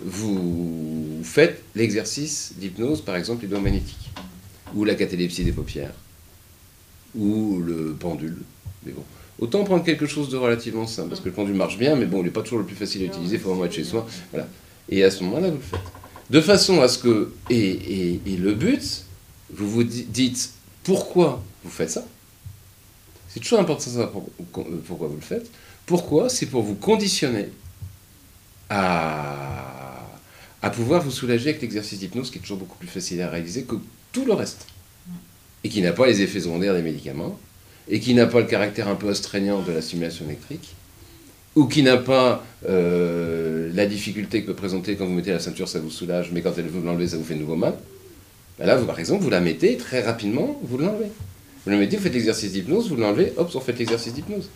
vous 0.00 1.20
faites 1.24 1.62
l'exercice 1.74 2.52
d'hypnose, 2.56 3.02
par 3.02 3.16
exemple 3.16 3.42
les 3.42 3.48
doigts 3.48 3.60
magnétiques, 3.60 4.10
ou 4.74 4.84
la 4.84 4.94
catalepsie 4.94 5.44
des 5.44 5.52
paupières, 5.52 5.92
ou 7.18 7.60
le 7.60 7.94
pendule. 7.98 8.36
Mais 8.86 8.92
bon, 8.92 9.02
autant 9.40 9.64
prendre 9.64 9.84
quelque 9.84 10.06
chose 10.06 10.28
de 10.30 10.36
relativement 10.36 10.86
simple, 10.86 11.08
parce 11.08 11.20
que 11.20 11.26
le 11.28 11.32
pendule 11.34 11.54
marche 11.56 11.76
bien, 11.78 11.96
mais 11.96 12.06
bon, 12.06 12.20
il 12.20 12.24
n'est 12.24 12.30
pas 12.30 12.42
toujours 12.42 12.60
le 12.60 12.64
plus 12.64 12.76
facile 12.76 13.02
à 13.02 13.06
utiliser, 13.06 13.36
il 13.36 13.40
faut 13.40 13.50
vraiment 13.50 13.64
être 13.66 13.74
chez 13.74 13.84
soi. 13.84 14.06
Voilà. 14.32 14.46
Et 14.88 15.04
à 15.04 15.10
ce 15.10 15.22
moment-là, 15.24 15.48
vous 15.50 15.56
le 15.56 15.62
faites. 15.62 15.80
De 16.30 16.40
façon 16.40 16.80
à 16.80 16.88
ce 16.88 16.98
que. 16.98 17.32
Et, 17.50 17.56
et- 17.58 18.20
et 18.26 18.36
le 18.36 18.54
but, 18.54 19.04
vous 19.52 19.68
vous 19.68 19.84
di- 19.84 20.04
dites 20.04 20.50
pourquoi 20.84 21.42
vous 21.64 21.70
faites 21.70 21.90
ça. 21.90 22.04
C'est 23.28 23.40
toujours 23.40 23.60
important 23.60 23.84
de 23.84 23.90
savoir 23.90 24.10
pour- 24.10 24.28
pourquoi 24.86 25.08
vous 25.08 25.16
le 25.16 25.20
faites. 25.20 25.50
Pourquoi? 25.86 26.28
C'est 26.28 26.46
pour 26.46 26.62
vous 26.62 26.74
conditionner 26.74 27.48
à, 28.70 30.04
à 30.62 30.70
pouvoir 30.70 31.02
vous 31.02 31.10
soulager 31.10 31.50
avec 31.50 31.62
l'exercice 31.62 31.98
d'hypnose 31.98 32.30
qui 32.30 32.38
est 32.38 32.40
toujours 32.40 32.58
beaucoup 32.58 32.76
plus 32.78 32.88
facile 32.88 33.20
à 33.22 33.28
réaliser 33.30 33.62
que 33.64 33.76
tout 34.12 34.24
le 34.24 34.32
reste. 34.34 34.66
Et 35.64 35.68
qui 35.68 35.82
n'a 35.82 35.92
pas 35.92 36.06
les 36.06 36.22
effets 36.22 36.40
secondaires 36.40 36.74
des 36.74 36.82
médicaments. 36.82 37.38
Et 37.88 38.00
qui 38.00 38.14
n'a 38.14 38.26
pas 38.26 38.40
le 38.40 38.46
caractère 38.46 38.88
un 38.88 38.94
peu 38.94 39.08
astreignant 39.08 39.62
de 39.62 39.72
la 39.72 39.82
stimulation 39.82 40.24
électrique 40.26 40.74
ou 41.58 41.66
qui 41.66 41.82
n'a 41.82 41.96
pas 41.96 42.44
euh, 42.68 43.68
la 43.74 43.86
difficulté 43.86 44.42
que 44.42 44.46
peut 44.46 44.54
présenter 44.54 44.94
quand 44.94 45.06
vous 45.06 45.12
mettez 45.12 45.32
la 45.32 45.40
ceinture, 45.40 45.68
ça 45.68 45.80
vous 45.80 45.90
soulage, 45.90 46.30
mais 46.32 46.40
quand 46.40 46.52
elle 46.56 46.68
vous 46.68 46.80
l'enlevez, 46.82 47.08
ça 47.08 47.16
vous 47.16 47.24
fait 47.24 47.34
de 47.34 47.40
nouveau 47.40 47.56
mal. 47.56 47.74
Ben 48.60 48.66
là, 48.66 48.76
vous, 48.76 48.86
par 48.86 49.00
exemple, 49.00 49.24
vous 49.24 49.30
la 49.30 49.40
mettez 49.40 49.76
très 49.76 50.02
rapidement, 50.02 50.60
vous 50.62 50.78
l'enlevez. 50.78 51.10
Vous 51.64 51.70
la 51.72 51.76
mettez, 51.76 51.96
vous 51.96 52.04
faites 52.04 52.14
l'exercice 52.14 52.52
d'hypnose, 52.52 52.88
vous 52.88 52.96
l'enlevez, 52.96 53.32
hop, 53.36 53.50
vous 53.52 53.60
faites 53.60 53.78
l'exercice 53.78 54.14
d'hypnose. 54.14 54.50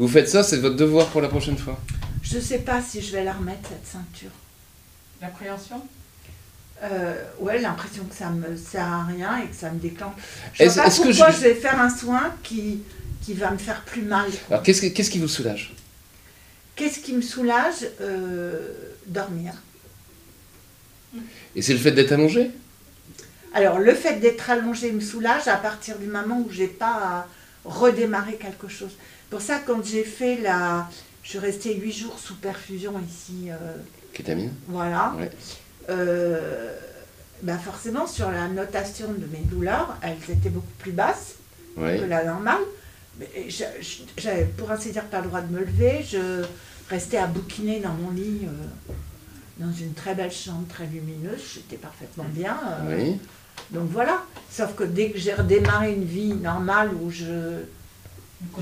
Vous 0.00 0.08
faites 0.08 0.28
ça, 0.28 0.42
c'est 0.42 0.56
votre 0.56 0.74
devoir 0.74 1.06
pour 1.08 1.20
la 1.20 1.28
prochaine 1.28 1.56
fois. 1.56 1.78
Je 2.22 2.40
sais 2.40 2.58
pas 2.58 2.82
si 2.82 3.00
je 3.00 3.12
vais 3.12 3.22
la 3.22 3.32
remettre 3.32 3.68
cette 3.68 3.86
ceinture. 3.86 4.32
L'appréhension 5.20 5.80
Euh, 6.82 7.14
ouais, 7.38 7.60
l'impression 7.60 8.04
que 8.04 8.14
ça 8.14 8.28
me 8.30 8.56
sert 8.56 8.84
à 8.86 9.04
rien 9.04 9.38
et 9.38 9.46
que 9.46 9.54
ça 9.54 9.70
me 9.70 9.78
déclenche. 9.78 10.14
Je 10.54 10.64
Est-ce- 10.64 10.76
pas 10.76 10.86
est-ce 10.86 11.00
que 11.00 11.08
pourquoi 11.08 11.30
je- 11.30 11.36
je... 11.36 11.42
vais 11.42 11.54
faire 11.54 11.80
un 11.80 11.88
soin 11.90 12.34
qui, 12.42 12.82
qui 13.22 13.34
va 13.34 13.50
me 13.52 13.58
faire 13.58 13.82
plus 13.82 14.02
mal. 14.02 14.26
Alors, 14.50 14.62
qu'est-ce, 14.64 14.82
que- 14.82 14.86
qu'est-ce 14.88 15.10
qui 15.10 15.20
vous 15.20 15.28
soulage? 15.28 15.74
Qu'est-ce 16.74 16.98
qui 16.98 17.12
me 17.12 17.22
soulage 17.22 17.86
Euh, 18.00 18.68
Dormir? 19.06 19.54
Et 21.54 21.62
c'est 21.62 21.72
le 21.72 21.78
fait 21.78 21.92
d'être 21.92 22.12
allongé? 22.12 22.50
Alors, 23.54 23.78
le 23.78 23.94
fait 23.94 24.16
d'être 24.20 24.48
allongé 24.50 24.90
me 24.92 25.00
soulage 25.00 25.46
à 25.46 25.56
partir 25.56 25.98
du 25.98 26.06
moment 26.06 26.38
où 26.40 26.50
j'ai 26.50 26.66
pas 26.68 26.94
à 26.94 27.26
redémarrer 27.64 28.36
quelque 28.36 28.68
chose. 28.68 28.92
Pour 29.30 29.40
ça, 29.42 29.60
quand 29.64 29.84
j'ai 29.84 30.04
fait 30.04 30.36
la... 30.40 30.88
Je 31.22 31.28
suis 31.30 31.38
restée 31.38 31.74
huit 31.76 31.92
jours 31.92 32.18
sous 32.18 32.34
perfusion 32.34 32.94
ici, 33.08 33.50
euh, 33.50 33.54
Kétamine 34.12 34.52
voilà. 34.66 35.14
Ouais. 35.16 35.30
Euh, 35.90 36.74
ben 37.42 37.58
forcément, 37.58 38.06
sur 38.06 38.30
la 38.30 38.46
notation 38.48 39.08
de 39.08 39.26
mes 39.32 39.42
douleurs, 39.44 39.96
elles 40.02 40.16
étaient 40.32 40.48
beaucoup 40.50 40.66
plus 40.78 40.92
basses. 40.92 41.34
Oui. 41.76 41.98
que 42.00 42.04
la 42.04 42.22
normale. 42.24 42.60
J'avais 44.18 44.44
pour 44.44 44.70
ainsi 44.70 44.90
dire 44.90 45.04
pas 45.04 45.20
le 45.20 45.28
droit 45.28 45.40
de 45.40 45.52
me 45.52 45.60
lever. 45.60 46.04
Je 46.08 46.44
restais 46.90 47.16
à 47.16 47.26
bouquiner 47.26 47.80
dans 47.80 47.94
mon 47.94 48.10
lit, 48.10 48.40
euh, 48.44 48.92
dans 49.58 49.72
une 49.72 49.94
très 49.94 50.14
belle 50.14 50.30
chambre, 50.32 50.66
très 50.68 50.86
lumineuse. 50.86 51.40
J'étais 51.54 51.76
parfaitement 51.76 52.26
bien. 52.28 52.56
euh, 52.86 52.96
Oui. 52.96 53.18
Donc 53.70 53.88
voilà. 53.90 54.22
Sauf 54.50 54.74
que 54.74 54.84
dès 54.84 55.10
que 55.10 55.18
j'ai 55.18 55.32
redémarré 55.34 55.92
une 55.94 56.04
vie 56.04 56.34
normale 56.34 56.90
où 57.00 57.10
je, 57.10 57.60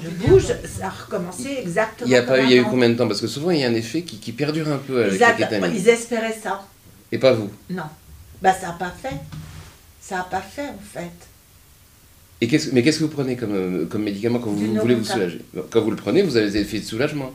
je 0.03 0.11
bouge, 0.11 0.47
ça 0.47 0.87
a 0.87 0.91
recommencé 0.91 1.59
exactement. 1.61 2.07
Il 2.09 2.13
y 2.13 2.17
a 2.17 2.23
pas 2.23 2.41
eu, 2.41 2.45
il 2.45 2.51
y 2.51 2.55
a 2.55 2.63
eu 2.63 2.65
combien 2.65 2.89
de 2.91 2.95
temps? 2.95 3.09
Parce 3.09 3.21
que 3.21 3.27
souvent, 3.27 3.51
il 3.51 3.59
y 3.61 3.65
a 3.65 3.69
un 3.69 3.75
effet 3.75 4.03
qui, 4.03 4.19
qui 4.19 4.33
perdure 4.33 4.69
un 4.69 4.79
peu 4.79 5.01
avec 5.03 5.15
ils, 5.15 5.19
la 5.19 5.69
ils 5.69 5.89
espéraient 5.89 6.39
ça. 6.41 6.65
Et 7.13 7.19
pas 7.19 7.33
vous. 7.33 7.51
Non. 7.69 7.85
Bah 8.43 8.53
ça 8.53 8.69
n'a 8.69 8.73
pas 8.75 8.91
fait. 8.91 9.17
Ça 10.01 10.17
n'a 10.19 10.25
pas 10.25 10.41
fait 10.41 10.69
en 10.69 10.79
fait. 10.83 11.11
Et 12.41 12.49
qu'est-ce- 12.49 12.71
mais 12.73 12.83
qu'est-ce 12.83 12.99
que 13.01 13.05
vous 13.05 13.11
prenez 13.11 13.37
comme, 13.37 13.55
euh, 13.55 13.85
comme 13.87 14.03
médicament 14.03 14.39
quand 14.39 14.51
vous 14.51 14.75
voulez 14.81 14.95
vous 14.95 15.05
soulager? 15.05 15.43
Quand 15.71 15.83
vous 15.83 15.91
le 15.91 15.97
prenez, 15.97 16.23
vous 16.23 16.37
avez 16.37 16.51
des 16.51 16.59
effets 16.61 16.81
de 16.81 16.85
soulagement. 16.85 17.33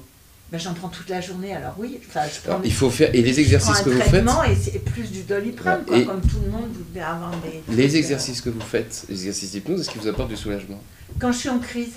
Ben, 0.51 0.60
J'en 0.60 0.74
prends 0.74 0.89
toute 0.89 1.10
la 1.10 1.22
journée, 1.22 1.53
alors 1.55 1.74
oui. 1.77 2.00
Enfin, 2.08 2.22
je 2.32 2.39
prends, 2.41 2.53
Alors, 2.53 2.65
il 2.65 2.74
faut 2.74 2.89
faire. 2.89 3.13
Et 3.13 3.22
les 3.22 3.39
exercices 3.39 3.82
que 3.82 3.89
vous 3.89 4.00
faites, 4.01 4.25
et 4.50 4.55
c'est 4.55 4.79
plus 4.86 5.12
du 5.12 5.24
doliprane, 5.24 5.79
Ouais, 5.82 5.86
quoi, 5.88 5.98
et- 5.98 6.05
comme 6.05 6.22
tout 6.22 6.39
le 6.44 6.51
monde, 6.51 6.70
vous 6.72 6.84
devez 6.89 7.01
avoir 7.03 7.32
des... 7.41 7.62
les 7.75 7.98
exercices 7.98 8.41
que 8.41 8.50
vous 8.50 8.62
faites, 8.62 9.05
les 9.10 9.15
exercices 9.15 9.51
d'hypnose, 9.51 9.82
est-ce 9.82 9.89
qu'ils 9.89 10.01
vous 10.01 10.08
apportent 10.08 10.29
du 10.29 10.38
soulagement? 10.38 10.82
Quand 11.20 11.32
je 11.32 11.38
suis 11.39 11.50
en 11.50 11.60
crise, 11.60 11.94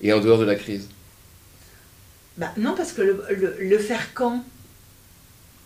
Et 0.00 0.12
en 0.12 0.20
dehors 0.20 0.38
de 0.38 0.44
la 0.44 0.54
crise? 0.54 0.88
Bah, 2.36 2.52
non, 2.56 2.74
parce 2.76 2.92
que 2.92 3.02
le, 3.02 3.24
le, 3.36 3.56
le 3.60 3.78
faire 3.78 4.14
quand? 4.14 4.44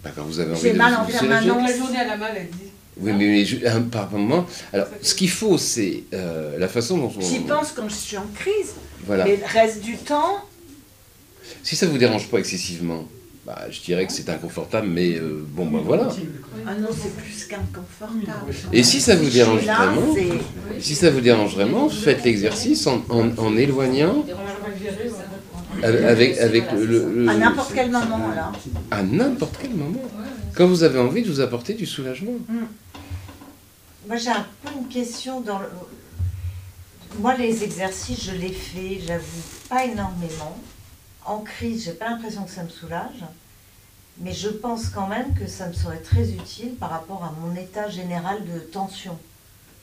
Bah, 0.04 0.10
Quand 0.14 0.22
vous 0.24 0.38
avez 0.40 0.52
envie 0.52 0.60
J'ai 0.62 0.72
de 0.72 0.78
mal 0.78 0.92
vous 0.94 0.98
en 1.00 1.06
soulager. 1.18 1.28
permanence. 1.28 1.70
Toute 1.70 1.70
la 1.70 1.76
journée, 1.78 1.98
elle 2.04 2.10
a 2.10 2.16
mal, 2.16 2.32
elle 2.36 2.48
dit. 2.50 2.70
Oui, 3.00 3.12
mais, 3.12 3.80
par 3.90 4.10
moment. 4.10 4.46
Alors, 4.72 4.86
ce 5.00 5.14
qu'il 5.14 5.30
faut, 5.30 5.56
c'est 5.56 6.04
euh, 6.12 6.58
la 6.58 6.68
façon 6.68 6.98
dont 6.98 7.12
on. 7.16 7.20
J'y 7.20 7.38
pense 7.40 7.72
quand 7.72 7.88
je 7.88 7.94
suis 7.94 8.16
en 8.18 8.26
crise, 8.34 8.74
Voilà. 9.06 9.24
mais 9.24 9.36
le 9.36 9.46
reste 9.46 9.80
du 9.82 9.96
temps, 9.96 10.44
Si 11.62 11.74
ça 11.76 11.86
vous 11.86 11.96
dérange 11.98 12.28
pas 12.28 12.38
excessivement, 12.38 13.04
bah, 13.46 13.62
je 13.70 13.80
dirais 13.80 14.06
que 14.06 14.12
c'est 14.12 14.28
inconfortable, 14.28 14.86
mais 14.88 15.14
euh, 15.16 15.42
bon, 15.48 15.66
bah 15.66 15.80
voilà. 15.82 16.08
ah 16.66 16.74
non, 16.74 16.88
c'est 16.92 17.16
plus 17.16 17.46
qu'inconfortable. 17.46 18.52
Et 18.72 18.82
si 18.82 19.00
ça 19.00 19.16
vous 19.16 19.30
dérange 19.30 19.64
là, 19.64 19.86
vraiment, 19.86 20.14
si 20.78 20.94
ça 20.94 21.10
vous 21.10 21.20
dérange 21.20 21.54
vraiment, 21.54 21.88
faites 21.88 22.24
l'exercice 22.24 22.86
en, 22.86 23.02
en, 23.08 23.30
en 23.38 23.56
éloignant 23.56 24.24
avec, 25.82 26.38
avec 26.38 26.72
le, 26.72 26.84
le- 27.12 27.28
À 27.28 27.34
n'importe 27.34 27.72
quel 27.74 27.90
moment, 27.90 28.30
alors. 28.30 28.52
à 28.90 29.02
n'importe 29.02 29.56
quel 29.60 29.74
moment. 29.74 30.00
Quand 30.54 30.66
vous 30.66 30.82
avez 30.82 30.98
envie 30.98 31.22
de 31.22 31.28
vous 31.30 31.40
apporter 31.40 31.74
du 31.74 31.86
soulagement. 31.86 32.32
Moi, 34.06 34.16
j'ai 34.16 34.30
un 34.30 34.46
peu 34.64 34.70
une 34.78 34.88
question 34.88 35.40
dans 35.40 35.58
le... 35.58 35.66
Moi, 37.18 37.36
les 37.36 37.62
exercices, 37.62 38.24
je 38.24 38.32
les 38.32 38.52
fais, 38.52 39.00
j'avoue, 39.06 39.42
pas 39.68 39.84
énormément. 39.84 40.58
En 41.24 41.38
crise, 41.40 41.84
j'ai 41.84 41.92
pas 41.92 42.10
l'impression 42.10 42.42
que 42.44 42.50
ça 42.50 42.62
me 42.64 42.68
soulage. 42.68 43.24
Mais 44.20 44.32
je 44.32 44.48
pense 44.48 44.88
quand 44.88 45.06
même 45.08 45.34
que 45.34 45.46
ça 45.46 45.68
me 45.68 45.72
serait 45.72 45.98
très 45.98 46.30
utile 46.32 46.74
par 46.78 46.90
rapport 46.90 47.22
à 47.24 47.32
mon 47.40 47.54
état 47.56 47.88
général 47.88 48.38
de 48.44 48.58
tension. 48.60 49.16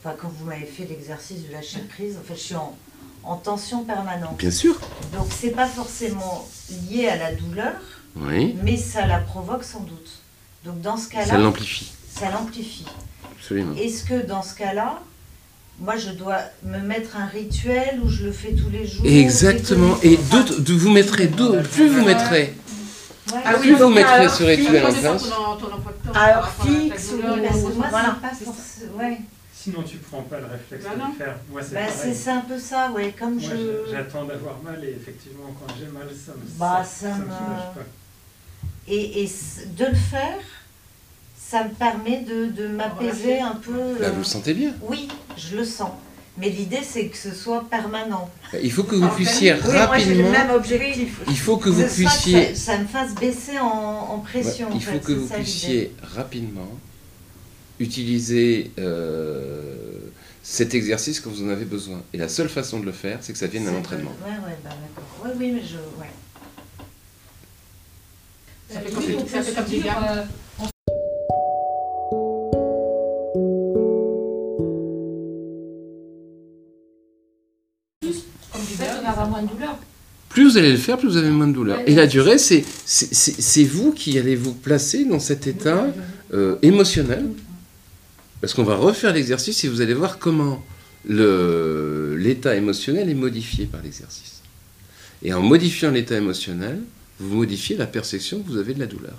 Enfin, 0.00 0.14
quand 0.20 0.28
vous 0.38 0.46
m'avez 0.46 0.66
fait 0.66 0.84
l'exercice 0.84 1.46
de 1.46 1.52
lâcher 1.52 1.80
prise, 1.80 2.16
en 2.16 2.22
fait, 2.22 2.34
je 2.36 2.40
suis 2.40 2.54
en, 2.54 2.74
en 3.24 3.36
tension 3.36 3.84
permanente. 3.84 4.36
Bien 4.38 4.50
sûr. 4.50 4.78
Donc, 5.12 5.26
c'est 5.38 5.50
pas 5.50 5.66
forcément 5.66 6.48
lié 6.90 7.08
à 7.08 7.16
la 7.16 7.32
douleur, 7.34 7.72
Oui. 8.16 8.56
mais 8.62 8.76
ça 8.76 9.06
la 9.06 9.18
provoque 9.18 9.64
sans 9.64 9.80
doute. 9.80 10.10
Donc, 10.64 10.80
dans 10.80 10.96
ce 10.96 11.04
Ça 11.04 11.10
cas-là, 11.24 11.38
l'amplifie. 11.38 11.92
ça 12.14 12.30
l'amplifie. 12.30 12.86
Absolument. 13.38 13.74
Est-ce 13.76 14.04
que 14.04 14.26
dans 14.26 14.42
ce 14.42 14.54
cas-là, 14.54 15.00
moi 15.80 15.96
je 15.96 16.10
dois 16.10 16.38
me 16.64 16.78
mettre 16.78 17.16
un 17.16 17.24
rituel 17.26 18.00
où 18.04 18.08
je 18.10 18.24
le 18.24 18.32
fais 18.32 18.52
tous 18.52 18.68
les 18.70 18.86
jours 18.86 19.04
Exactement. 19.06 19.96
Et 20.02 20.16
tous 20.16 20.22
les- 20.22 20.28
d'autres, 20.30 20.60
de 20.60 20.72
vous 20.74 20.90
mettrez 20.90 21.26
d'autres, 21.26 21.68
plus 21.68 21.88
vous 21.88 22.04
mettrez, 22.04 22.54
Ouais. 23.32 23.38
Ah 23.44 23.52
oui, 23.60 23.68
plus 23.68 23.74
vous 23.76 23.88
mettrez 23.90 24.12
alors, 24.12 24.34
ce 24.34 24.42
rituel 24.42 24.84
en 24.84 24.90
Ça 24.90 24.98
place. 24.98 25.22
ta 26.12 26.42
fixe 26.62 27.10
douleur, 27.10 27.36
ou- 27.38 27.42
Parce 27.42 27.58
que 27.60 27.72
moi, 27.78 27.86
Voilà, 27.90 28.16
c'est 28.20 28.28
pas 28.28 28.34
ça. 28.34 28.44
forcément. 28.44 28.98
Ouais. 28.98 29.20
Sinon, 29.62 29.82
tu 29.82 29.98
prends 29.98 30.22
pas 30.22 30.38
le 30.40 30.46
réflexe 30.46 30.84
Bah 30.84 30.94
de 30.94 31.00
non. 31.00 31.08
le 31.08 31.14
faire. 31.24 31.36
Moi, 31.50 31.60
c'est 31.62 31.74
Bah, 31.74 31.80
c'est 32.14 32.30
un 32.30 32.40
peu 32.40 32.58
ça, 32.58 32.90
ouais. 32.92 33.14
Comme 33.18 33.34
Moi, 33.34 33.50
je. 33.50 33.90
j'attends 33.92 34.24
d'avoir 34.24 34.56
mal 34.62 34.82
et 34.82 34.90
effectivement, 34.90 35.54
quand 35.60 35.74
j'ai 35.78 35.86
mal, 35.86 36.08
ça 36.08 36.32
me, 36.32 36.58
Bah, 36.58 36.82
ça, 36.82 37.08
ça 37.10 37.12
ça 37.12 37.18
me 37.18 37.26
pas. 37.28 37.74
Et, 38.88 39.22
et 39.24 39.30
de 39.76 39.84
le 39.84 39.94
faire, 39.94 40.38
ça 41.36 41.64
me 41.64 41.70
permet 41.70 42.22
de, 42.22 42.46
de 42.46 42.68
m'apaiser 42.68 43.38
un 43.40 43.56
peu. 43.56 43.98
Là, 44.00 44.08
euh, 44.08 44.10
vous 44.12 44.18
le 44.20 44.24
sentez 44.24 44.54
bien? 44.54 44.72
Oui, 44.82 45.08
je 45.36 45.56
le 45.56 45.64
sens. 45.64 45.90
Mais 46.38 46.48
l'idée, 46.48 46.80
c'est 46.82 47.08
que 47.08 47.16
ce 47.18 47.32
soit 47.34 47.68
permanent. 47.68 48.30
Il 48.62 48.72
faut 48.72 48.84
que 48.84 48.94
vous 48.94 49.04
En 49.04 49.10
fait, 49.10 49.16
puissiez 49.16 49.52
Oui, 49.52 49.58
moi 49.74 49.98
j'ai 49.98 50.14
le 50.14 50.22
rapidement. 50.24 50.30
même 50.30 50.50
objectif. 50.56 51.20
Il 51.28 51.38
faut 51.38 51.58
que 51.58 51.68
vous 51.68 51.82
que 51.82 51.88
puissiez. 51.92 52.54
ça, 52.54 52.72
ça 52.72 52.78
me 52.78 52.86
fasse 52.86 53.14
baisser 53.14 53.58
en, 53.58 53.66
en 53.66 54.16
Ouais, 54.16 54.22
pression. 54.24 54.68
en 54.68 54.74
il 54.74 54.82
faut 54.82 54.92
fait, 54.92 55.00
que 55.00 55.12
vous 55.12 55.28
ça, 55.28 55.34
puissiez 55.34 55.92
rapidement 56.02 56.68
utiliser 57.80 58.70
euh, 58.78 59.62
cet 60.42 60.74
exercice 60.74 61.18
quand 61.20 61.30
vous 61.30 61.42
en 61.44 61.48
avez 61.48 61.64
besoin. 61.64 62.00
Et 62.12 62.18
la 62.18 62.28
seule 62.28 62.48
façon 62.48 62.78
de 62.78 62.84
le 62.86 62.92
faire, 62.92 63.18
c'est 63.22 63.32
que 63.32 63.38
ça 63.38 63.46
vienne 63.48 63.64
d'un 63.64 63.74
entraînement. 63.74 64.12
que- 64.12 64.24
Ouais, 64.30 64.36
ouais, 64.46 64.56
bah. 64.62 64.70
Ouais, 65.24 65.30
oui, 65.38 65.50
mais 65.52 65.62
je. 65.62 65.76
Ouais. 66.00 66.10
Ça 68.72 68.80
fait 68.80 68.92
comme- 68.92 69.28
ça 69.28 69.42
fait 69.42 69.52
comme 69.54 69.64
des 69.64 69.80
gammes. 69.80 70.04
euh, 70.08 70.22
Comme 78.52 78.62
du 78.64 78.76
douleur. 79.54 79.78
Plus 80.28 80.44
vous 80.48 80.56
allez 80.58 80.70
le 80.70 80.78
faire, 80.78 80.96
plus 80.98 81.08
vous 81.08 81.16
avez 81.16 81.30
moins 81.30 81.48
de 81.48 81.52
douleur. 81.52 81.80
Et 81.86 81.94
la 81.94 82.06
durée, 82.06 82.38
c'est 82.38 82.64
vous 83.64 83.92
qui 83.92 84.18
allez 84.18 84.36
vous 84.36 84.54
placer 84.54 85.04
dans 85.04 85.18
cet 85.18 85.46
état 85.46 85.86
euh, 86.32 86.56
émotionnel. 86.62 87.26
Parce 88.40 88.54
qu'on 88.54 88.64
va 88.64 88.76
refaire 88.76 89.12
l'exercice 89.12 89.64
et 89.64 89.68
vous 89.68 89.80
allez 89.80 89.94
voir 89.94 90.18
comment 90.18 90.64
l'état 91.04 92.56
émotionnel 92.56 93.08
est 93.08 93.14
modifié 93.14 93.66
par 93.66 93.82
l'exercice. 93.82 94.40
Et 95.22 95.32
en 95.34 95.42
modifiant 95.42 95.90
l'état 95.90 96.16
émotionnel, 96.16 96.80
vous 97.18 97.36
modifiez 97.36 97.76
la 97.76 97.86
perception 97.86 98.42
que 98.42 98.48
vous 98.48 98.56
avez 98.56 98.74
de 98.74 98.80
la 98.80 98.86
douleur. 98.86 99.16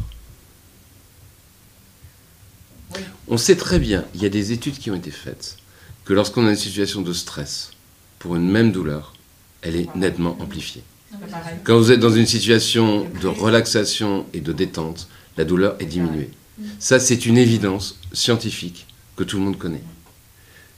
On 3.28 3.38
sait 3.38 3.56
très 3.56 3.80
bien, 3.80 4.06
il 4.16 4.22
y 4.22 4.25
a 4.25 4.30
des 4.30 4.51
études 4.51 4.78
qui 4.78 4.92
ont 4.92 4.96
été 4.96 5.12
faites, 5.12 5.58
que 6.04 6.13
lorsqu'on 6.13 6.46
a 6.48 6.50
une 6.50 6.56
situation 6.56 7.01
de 7.01 7.13
stress 7.13 7.72
pour 8.20 8.36
une 8.36 8.50
même 8.50 8.72
douleur, 8.72 9.13
elle 9.62 9.75
est 9.75 9.96
nettement 9.96 10.36
amplifiée. 10.42 10.84
Quand 11.63 11.78
vous 11.78 11.92
êtes 11.92 12.00
dans 12.00 12.13
une 12.13 12.25
situation 12.25 13.08
de 13.22 13.28
relaxation 13.28 14.25
et 14.34 14.42
de 14.42 14.51
détente, 14.51 15.08
la 15.38 15.46
douleur 15.46 15.75
est 15.80 15.86
diminuée. 15.86 16.32
Ça, 16.80 17.00
c'est 17.00 17.25
une 17.25 17.38
évidence 17.38 18.00
scientifique 18.12 18.88
que 19.15 19.24
tout 19.24 19.38
le 19.38 19.44
monde 19.44 19.58
connaît. 19.58 19.84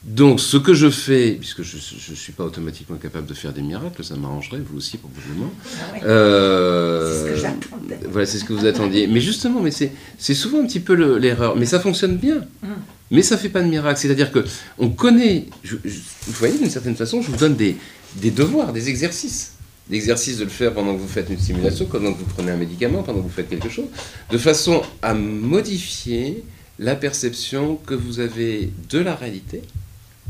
Donc, 0.04 0.42
ce 0.42 0.58
que 0.58 0.74
je 0.74 0.90
fais, 0.90 1.32
puisque 1.40 1.64
je 1.64 1.78
ne 1.78 2.16
suis 2.16 2.34
pas 2.34 2.44
automatiquement 2.44 2.98
capable 2.98 3.26
de 3.26 3.34
faire 3.34 3.54
des 3.54 3.62
miracles, 3.62 4.04
ça 4.04 4.16
m'arrangerait, 4.18 4.60
vous 4.60 4.78
aussi 4.78 4.98
probablement. 4.98 5.50
Ah 5.80 5.94
ouais. 5.94 6.00
Euh, 6.04 7.14
C'est 7.14 7.30
ce 7.30 7.34
que 7.36 7.42
j'attendais. 7.42 8.00
Voilà, 8.10 8.26
c'est 8.26 8.38
ce 8.38 8.44
que 8.44 8.52
vous 8.52 8.66
attendiez. 8.66 9.08
Mais 9.08 9.22
justement, 9.22 9.62
mais 9.62 9.72
c'est, 9.72 9.94
souvent 10.34 10.60
un 10.62 10.66
petit 10.68 10.82
peu 10.82 10.94
le- 10.94 11.18
l'erreur. 11.18 11.56
Mais 11.56 11.66
ça 11.66 11.80
fonctionne 11.80 12.18
bien. 12.18 12.40
Mm. 12.62 12.68
Mais 13.12 13.22
ça 13.22 13.38
fait 13.38 13.48
pas 13.48 13.62
de 13.62 13.68
miracle. 13.70 13.98
C'est-à-dire 13.98 14.32
que 14.34 14.44
on 14.78 14.90
connaît. 14.90 15.46
je- 15.64 15.78
je- 15.86 16.00
vous 16.28 16.34
voyez, 16.34 16.58
d'une 16.58 16.70
certaine 16.70 16.96
façon, 16.98 17.22
je 17.22 17.32
vous 17.32 17.38
donne 17.38 17.56
des, 17.56 17.78
des 18.18 18.32
devoirs, 18.32 18.74
des 18.74 18.90
exercices. 18.90 19.54
L'exercice 19.90 20.38
de 20.38 20.44
le 20.44 20.50
faire 20.50 20.74
pendant 20.74 20.96
que 20.96 21.00
vous 21.00 21.08
faites 21.08 21.30
une 21.30 21.40
stimulation, 21.40 21.86
pendant 21.86 22.12
que 22.14 22.20
vous 22.20 22.26
prenez 22.26 22.52
un 22.52 22.58
médicament, 22.58 23.04
pendant 23.04 23.20
que 23.20 23.24
vous 23.24 23.30
faites 23.30 23.50
quelque 23.50 23.70
chose, 23.70 23.86
de 24.32 24.38
façon 24.38 24.82
à 25.02 25.14
modifier 25.14 26.44
la 26.84 26.96
perception 26.96 27.78
que 27.78 27.94
vous 27.94 28.20
avez 28.20 28.72
de 28.90 29.00
la 29.00 29.16
réalité. 29.16 29.62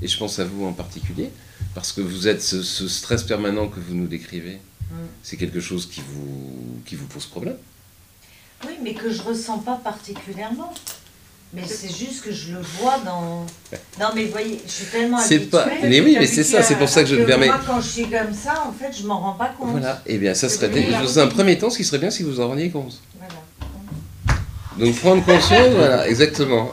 Et 0.01 0.07
je 0.07 0.17
pense 0.17 0.37
à 0.39 0.45
vous 0.45 0.65
en 0.65 0.73
particulier, 0.73 1.29
parce 1.73 1.91
que 1.91 2.01
vous 2.01 2.27
êtes 2.27 2.41
ce, 2.41 2.61
ce 2.61 2.87
stress 2.87 3.23
permanent 3.23 3.67
que 3.67 3.79
vous 3.79 3.95
nous 3.95 4.07
décrivez. 4.07 4.59
Mm. 4.91 4.95
C'est 5.23 5.37
quelque 5.37 5.59
chose 5.59 5.89
qui 5.89 6.01
vous, 6.01 6.81
qui 6.85 6.95
vous 6.95 7.07
pose 7.07 7.25
problème. 7.25 7.57
Oui, 8.65 8.73
mais 8.83 8.93
que 8.93 9.11
je 9.11 9.21
ressens 9.21 9.59
pas 9.59 9.79
particulièrement. 9.83 10.73
Mais 11.55 11.63
c'est 11.67 11.93
juste 11.95 12.23
que 12.23 12.31
je 12.31 12.53
le 12.53 12.61
vois 12.61 12.97
dans. 13.05 13.45
Non, 13.99 14.07
mais 14.15 14.25
vous 14.25 14.31
voyez, 14.31 14.59
je 14.65 14.71
suis 14.71 14.85
tellement 14.85 15.19
C'est 15.19 15.35
habituée. 15.35 15.51
pas. 15.51 15.67
Mais 15.83 16.01
oui, 16.01 16.17
mais 16.19 16.25
c'est 16.25 16.43
ça, 16.43 16.63
c'est 16.63 16.75
pour 16.75 16.89
ça 16.89 17.03
que 17.03 17.09
je 17.09 17.15
me 17.15 17.25
permets. 17.25 17.45
Moi, 17.45 17.61
quand 17.65 17.79
je 17.79 17.87
suis 17.87 18.09
comme 18.09 18.33
ça, 18.33 18.63
en 18.67 18.71
fait, 18.71 18.91
je 18.99 19.05
m'en 19.05 19.19
rends 19.19 19.33
pas 19.33 19.49
compte. 19.49 19.69
Voilà, 19.69 20.01
et 20.07 20.17
bien 20.17 20.33
ça 20.33 20.49
serait. 20.49 20.69
Dans 20.91 21.19
un 21.19 21.27
premier 21.27 21.57
temps, 21.59 21.69
ce 21.69 21.77
qui 21.77 21.83
serait 21.83 21.99
bien, 21.99 22.09
c'est 22.09 22.23
que 22.23 22.29
vous 22.29 22.39
en 22.39 22.47
rendiez 22.47 22.71
compte. 22.71 22.99
Voilà. 23.19 23.35
Donc 24.79 24.95
prendre 24.97 25.23
conscience, 25.25 25.69
voilà, 25.75 26.07
exactement. 26.07 26.71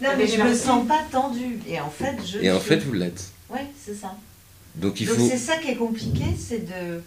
Non, 0.00 0.10
mais 0.18 0.26
je 0.26 0.40
me 0.40 0.54
sens 0.54 0.86
pas 0.86 1.00
tendue. 1.10 1.58
Et 1.68 1.80
en 1.80 1.90
fait, 1.90 2.16
je. 2.26 2.38
Et 2.38 2.50
en 2.50 2.60
fait, 2.60 2.78
vous 2.78 2.92
l'êtes. 2.92 3.24
Ouais, 3.50 3.66
c'est 3.84 3.94
ça. 3.94 4.14
Donc 4.74 5.00
il 5.00 5.06
donc 5.06 5.16
faut. 5.16 5.28
c'est 5.28 5.38
ça 5.38 5.56
qui 5.58 5.70
est 5.70 5.76
compliqué, 5.76 6.24
c'est 6.38 6.66
de. 6.66 7.02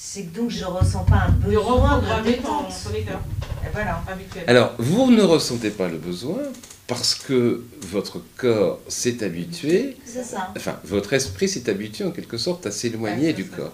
C'est 0.00 0.22
que 0.22 0.36
donc 0.38 0.50
je 0.50 0.64
ressens 0.64 1.04
pas 1.04 1.26
un 1.28 1.32
De 1.32 1.56
besoin 1.56 1.98
de 1.98 2.06
ton, 2.06 2.22
détente. 2.22 2.66
ton 2.84 2.94
état 2.94 3.20
Et 3.64 3.68
voilà. 3.72 4.00
habituel. 4.08 4.44
Alors, 4.46 4.74
vous 4.78 5.10
ne 5.10 5.22
ressentez 5.22 5.70
pas 5.70 5.88
le 5.88 5.98
besoin 5.98 6.38
parce 6.86 7.16
que 7.16 7.64
votre 7.82 8.22
corps 8.36 8.78
s'est 8.88 9.22
habitué, 9.24 9.96
C'est 10.06 10.22
ça. 10.24 10.52
enfin, 10.56 10.76
votre 10.84 11.12
esprit 11.14 11.48
s'est 11.48 11.68
habitué 11.68 12.04
en 12.04 12.12
quelque 12.12 12.38
sorte 12.38 12.64
à 12.66 12.70
s'éloigner 12.70 13.26
Ouais, 13.26 13.32
du 13.32 13.42
ça. 13.42 13.56
corps, 13.56 13.72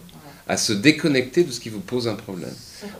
à 0.48 0.56
se 0.56 0.72
déconnecter 0.72 1.44
de 1.44 1.50
ce 1.52 1.60
qui 1.60 1.68
vous 1.70 1.80
pose 1.80 2.06
un 2.08 2.14
problème. 2.14 2.52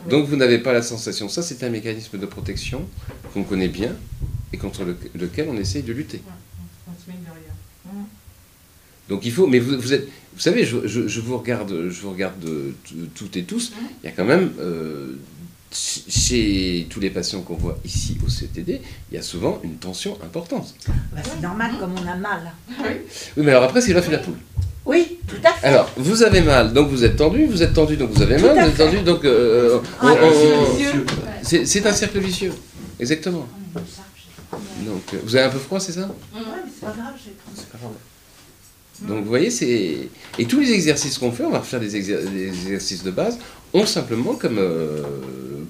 Donc 0.09 0.27
vous 0.27 0.35
n'avez 0.35 0.57
pas 0.59 0.73
la 0.73 0.81
sensation. 0.81 1.29
Ça, 1.29 1.41
c'est 1.43 1.63
un 1.63 1.69
mécanisme 1.69 2.17
de 2.17 2.25
protection 2.25 2.87
qu'on 3.33 3.43
connaît 3.43 3.67
bien 3.67 3.95
et 4.51 4.57
contre 4.57 4.83
le- 4.83 4.97
lequel 5.13 5.47
on 5.49 5.57
essaye 5.57 5.83
de 5.83 5.93
lutter. 5.93 6.21
On 6.87 6.91
se 7.03 7.09
met 7.09 7.17
derrière. 7.23 7.53
Donc 9.09 9.23
il 9.25 9.31
faut, 9.31 9.45
mais 9.45 9.59
vous, 9.59 9.79
vous 9.79 9.93
êtes, 9.93 10.05
vous 10.33 10.39
savez, 10.39 10.65
je, 10.65 10.87
je- 10.87 11.07
je 11.07 11.19
vous 11.21 11.37
regarde, 11.37 11.89
je 11.89 12.01
vous 12.01 12.09
regarde 12.11 12.43
toutes 13.13 13.37
et 13.37 13.43
tous. 13.43 13.71
Mhm. 13.71 13.87
Il 14.03 14.05
y 14.07 14.09
a 14.09 14.15
quand 14.15 14.25
même 14.25 14.51
euh, 14.59 15.15
ch- 15.71 16.05
chez 16.09 16.87
tous 16.89 16.99
les 16.99 17.11
patients 17.11 17.41
qu'on 17.43 17.53
voit 17.55 17.77
ici 17.85 18.17
au 18.25 18.29
CTD, 18.29 18.81
il 19.11 19.15
y 19.15 19.17
a 19.19 19.21
souvent 19.21 19.61
une 19.63 19.75
tension 19.75 20.17
importante. 20.23 20.73
Bah, 20.87 21.21
c'est 21.23 21.39
normal 21.41 21.73
comme 21.79 21.93
on 21.93 22.07
a 22.07 22.15
mal. 22.15 22.51
Oui, 22.79 23.43
mais 23.43 23.51
alors 23.51 23.63
après, 23.63 23.81
c'est 23.81 23.93
l'œuf 23.93 24.07
et 24.07 24.11
la 24.13 24.17
poule. 24.17 24.37
Oui, 24.85 25.17
tout 25.27 25.35
à 25.43 25.51
fait. 25.53 25.67
Alors, 25.67 25.89
vous 25.97 26.21
avez 26.23 26.41
mal, 26.41 26.71
donc 26.73 26.89
vous 26.89 27.03
êtes 27.03 27.15
tendu, 27.15 27.45
vous 27.47 27.63
êtes 27.63 27.73
tendu, 27.73 27.97
donc 27.97 28.11
vous 28.11 28.21
avez 28.21 28.35
Tout 28.37 28.45
mal, 28.45 28.59
à 28.59 28.63
vous 28.65 28.69
êtes 28.69 28.75
fait. 28.75 28.85
tendu, 28.85 29.01
donc 29.01 29.25
euh, 29.25 29.79
Ah, 29.99 30.13
on- 30.21 31.03
c'est 31.43 31.85
un 31.87 31.93
cercle 31.93 32.19
vicieux. 32.19 32.53
Exactement. 32.99 33.47
Donc, 34.53 35.03
euh, 35.13 35.17
vous 35.23 35.35
avez 35.35 35.45
un 35.45 35.49
peu 35.49 35.57
froid, 35.59 35.79
c'est 35.79 35.93
ça? 35.93 36.01
Ouais, 36.01 36.07
mais 36.33 36.71
c'est 36.73 36.85
pas 36.85 36.93
grave, 36.95 37.13
j'ai 37.23 37.31
Donc 39.07 39.23
vous 39.23 39.29
voyez, 39.29 39.49
c'est... 39.49 40.07
Et 40.37 40.45
tous 40.45 40.59
les 40.59 40.71
exercices 40.71 41.17
qu'on 41.17 41.31
fait, 41.31 41.43
on 41.43 41.49
va 41.49 41.59
refaire 41.59 41.79
des, 41.79 41.99
exer- 41.99 42.23
des 42.31 42.47
exercices 42.47 43.03
de 43.03 43.11
base, 43.11 43.39
ont 43.73 43.85
simplement 43.87 44.35
comme, 44.35 44.57
euh, 44.59 45.01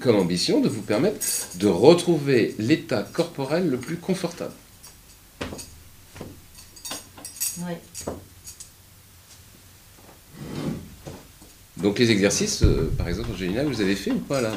comme 0.00 0.16
ambition 0.16 0.60
de 0.60 0.68
vous 0.68 0.82
permettre 0.82 1.16
de 1.56 1.66
retrouver 1.66 2.54
l'état 2.58 3.02
corporel 3.12 3.68
le 3.70 3.78
plus 3.78 3.96
confortable. 3.96 4.52
Ouais. 7.66 7.80
Donc 11.76 11.98
les 11.98 12.10
exercices, 12.10 12.62
euh, 12.62 12.90
par 12.96 13.06
exemple, 13.08 13.30
Angelina, 13.32 13.62
vous 13.64 13.80
avez 13.80 13.96
fait 13.96 14.10
ou 14.10 14.18
pas 14.20 14.40
là 14.40 14.50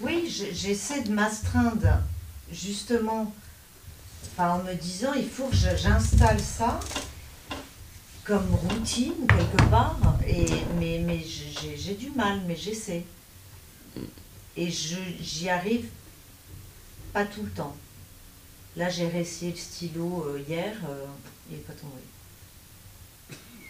Oui, 0.00 0.26
je- 0.30 0.54
j'essaie 0.54 1.02
de 1.02 1.12
m'astreindre 1.12 1.98
justement 2.50 3.32
en 4.38 4.62
me 4.62 4.72
disant 4.74 5.12
il 5.14 5.28
faut 5.28 5.48
que 5.48 5.56
j'installe 5.76 6.40
ça 6.40 6.80
comme 8.24 8.46
routine 8.54 9.12
quelque 9.28 9.68
part, 9.70 9.98
et, 10.26 10.46
mais, 10.78 11.02
mais 11.04 11.20
j'ai 11.76 11.94
du 11.94 12.10
mal, 12.10 12.40
mais 12.46 12.56
j'essaie. 12.56 13.04
Et 14.56 14.70
je- 14.70 14.96
j'y 15.20 15.48
arrive 15.50 15.86
pas 17.12 17.24
tout 17.24 17.42
le 17.42 17.50
temps. 17.50 17.76
Là, 18.76 18.88
j'ai 18.88 19.08
réessayé 19.08 19.50
le 19.50 19.58
stylo 19.58 20.26
euh, 20.28 20.40
hier, 20.48 20.72
euh, 20.88 21.04
il 21.50 21.56
n'est 21.56 21.62
pas 21.62 21.72
tombé. 21.72 22.00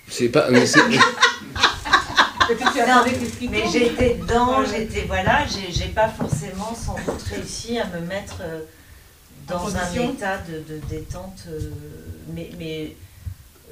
C'est 0.09 0.29
pas... 0.29 0.51
mais 0.51 0.67
tu 2.57 2.81
attendais 2.81 3.13
Mais 3.51 3.63
j'étais 3.71 4.15
dedans, 4.15 4.65
j'étais 4.65 5.05
voilà, 5.07 5.47
j'ai 5.47 5.89
pas 5.89 6.09
forcément 6.09 6.75
sans 6.75 6.95
doute 6.95 7.23
réussi 7.23 7.79
à 7.79 7.87
me 7.87 8.01
mettre 8.07 8.39
euh, 8.43 8.61
En 9.51 9.55
dans 9.55 9.77
un 9.77 9.81
position. 9.81 10.13
état 10.13 10.39
de, 10.39 10.75
de 10.75 10.81
détente, 10.89 11.45
euh, 11.49 11.71
mais, 12.35 12.51
mais 12.59 12.95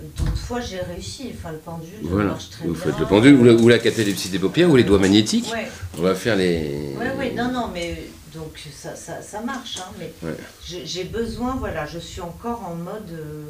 euh, 0.00 0.06
d'autres 0.16 0.36
fois 0.36 0.60
j'ai 0.60 0.80
réussi. 0.80 1.32
Enfin 1.36 1.52
le 1.52 1.58
pendule 1.58 1.90
Voilà, 2.02 2.30
marche 2.30 2.50
très 2.50 2.66
vous 2.66 2.74
bien. 2.74 2.82
faites 2.82 2.98
le 2.98 3.06
pendule 3.06 3.34
ou 3.36 3.44
la, 3.44 3.52
ou 3.54 3.68
la 3.68 3.78
catalepsie 3.78 4.28
des 4.30 4.38
paupières 4.38 4.70
ou 4.70 4.76
les 4.76 4.84
doigts 4.84 4.98
magnétiques. 4.98 5.50
Ouais, 5.52 5.68
On 5.98 6.02
va 6.02 6.14
faire 6.14 6.36
les... 6.36 6.94
ouais, 6.98 7.12
ouais, 7.16 7.32
non, 7.32 7.50
non, 7.52 7.68
mais 7.72 8.04
donc 8.34 8.60
ça, 8.74 8.94
ça, 8.94 9.22
ça 9.22 9.40
marche, 9.40 9.78
hein, 9.78 9.90
mais 9.98 10.12
Ouais. 10.22 10.36
j'ai 10.64 10.84
j'ai 10.86 11.04
besoin, 11.04 11.56
voilà, 11.56 11.86
je 11.86 11.98
suis 11.98 12.20
encore 12.20 12.62
en 12.68 12.74
mode, 12.74 13.10
euh, 13.12 13.44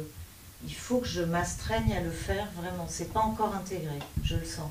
il 0.67 0.73
faut 0.73 0.97
que 0.99 1.07
je 1.07 1.21
m'astreigne 1.21 1.93
à 1.97 2.01
le 2.01 2.11
faire 2.11 2.47
vraiment. 2.57 2.85
C'est 2.89 3.11
pas 3.13 3.19
encore 3.21 3.53
intégré, 3.55 3.97
je 4.23 4.35
le 4.35 4.45
sens. 4.45 4.69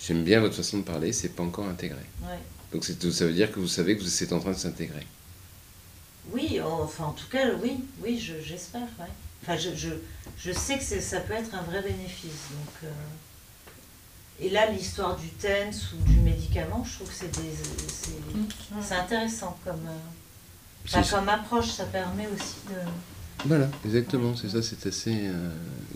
J'aime 0.00 0.24
bien 0.24 0.40
votre 0.40 0.54
façon 0.56 0.78
de 0.78 0.82
parler, 0.82 1.12
c'est 1.12 1.28
pas 1.30 1.42
encore 1.42 1.66
intégré. 1.68 1.98
Ouais. 2.22 2.38
Donc 2.72 2.84
ça 2.84 3.24
veut 3.26 3.32
dire 3.34 3.52
que 3.52 3.60
vous 3.60 3.68
savez 3.68 3.96
que 3.98 4.04
c'est 4.04 4.32
en 4.32 4.40
train 4.40 4.52
de 4.52 4.56
s'intégrer. 4.56 5.06
Oui, 6.32 6.58
oh, 6.64 6.80
enfin 6.84 7.04
en 7.06 7.12
tout 7.12 7.26
cas, 7.30 7.50
oui, 7.62 7.84
oui, 8.02 8.18
je- 8.18 8.40
j'espère. 8.42 8.82
ouais. 8.98 9.06
Enfin, 9.42 9.56
je, 9.56 9.70
je, 9.74 9.88
je 10.38 10.52
sais 10.52 10.78
que 10.78 10.84
c'est- 10.84 11.00
ça 11.00 11.20
peut 11.20 11.32
être 11.32 11.54
un 11.54 11.62
vrai 11.62 11.82
bénéfice. 11.82 12.48
Donc, 12.50 12.74
euh, 12.84 12.92
Et 14.42 14.48
là, 14.48 14.70
l'histoire 14.70 15.16
du 15.18 15.28
TENS 15.28 15.92
ou 15.92 16.02
du 16.08 16.16
médicament, 16.20 16.82
je 16.82 16.94
trouve 16.94 17.08
que 17.08 17.14
c'est 17.14 17.30
des- 17.30 17.54
c'est- 17.88 18.82
c'est 18.88 18.94
intéressant 18.94 19.58
comme, 19.64 19.86
euh, 19.86 20.86
enfin, 20.86 21.02
comme 21.02 21.28
approche. 21.28 21.68
Ça 21.72 21.84
permet 21.84 22.26
aussi 22.26 22.54
de. 22.70 22.74
Voilà, 23.46 23.68
exactement, 23.86 24.36
c'est 24.36 24.50
ça, 24.50 24.60
c'est 24.62 24.86
assez... 24.86 25.12
euh, 25.12 25.32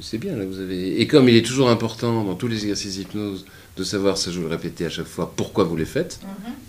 c'est 0.01 0.17
bien, 0.19 0.35
là, 0.35 0.45
vous 0.47 0.61
avez... 0.61 1.01
Et 1.01 1.07
comme 1.07 1.29
il 1.29 1.37
est 1.37 1.45
toujours 1.45 1.69
important 1.69 2.25
dans 2.25 2.35
tous 2.37 2.49
les 2.49 2.57
exercices 2.63 2.97
d'hypnose 2.97 3.45
de 3.77 3.85
savoir, 3.85 4.17
ça 4.17 4.31
je 4.31 4.39
vous 4.39 4.45
le 4.45 4.51
répéter 4.51 4.87
à 4.87 4.91
chaque 4.91 5.07
fois, 5.07 5.33
pourquoi 5.37 5.65
vous 5.65 5.77
les 5.77 5.85
faites, 5.85 6.21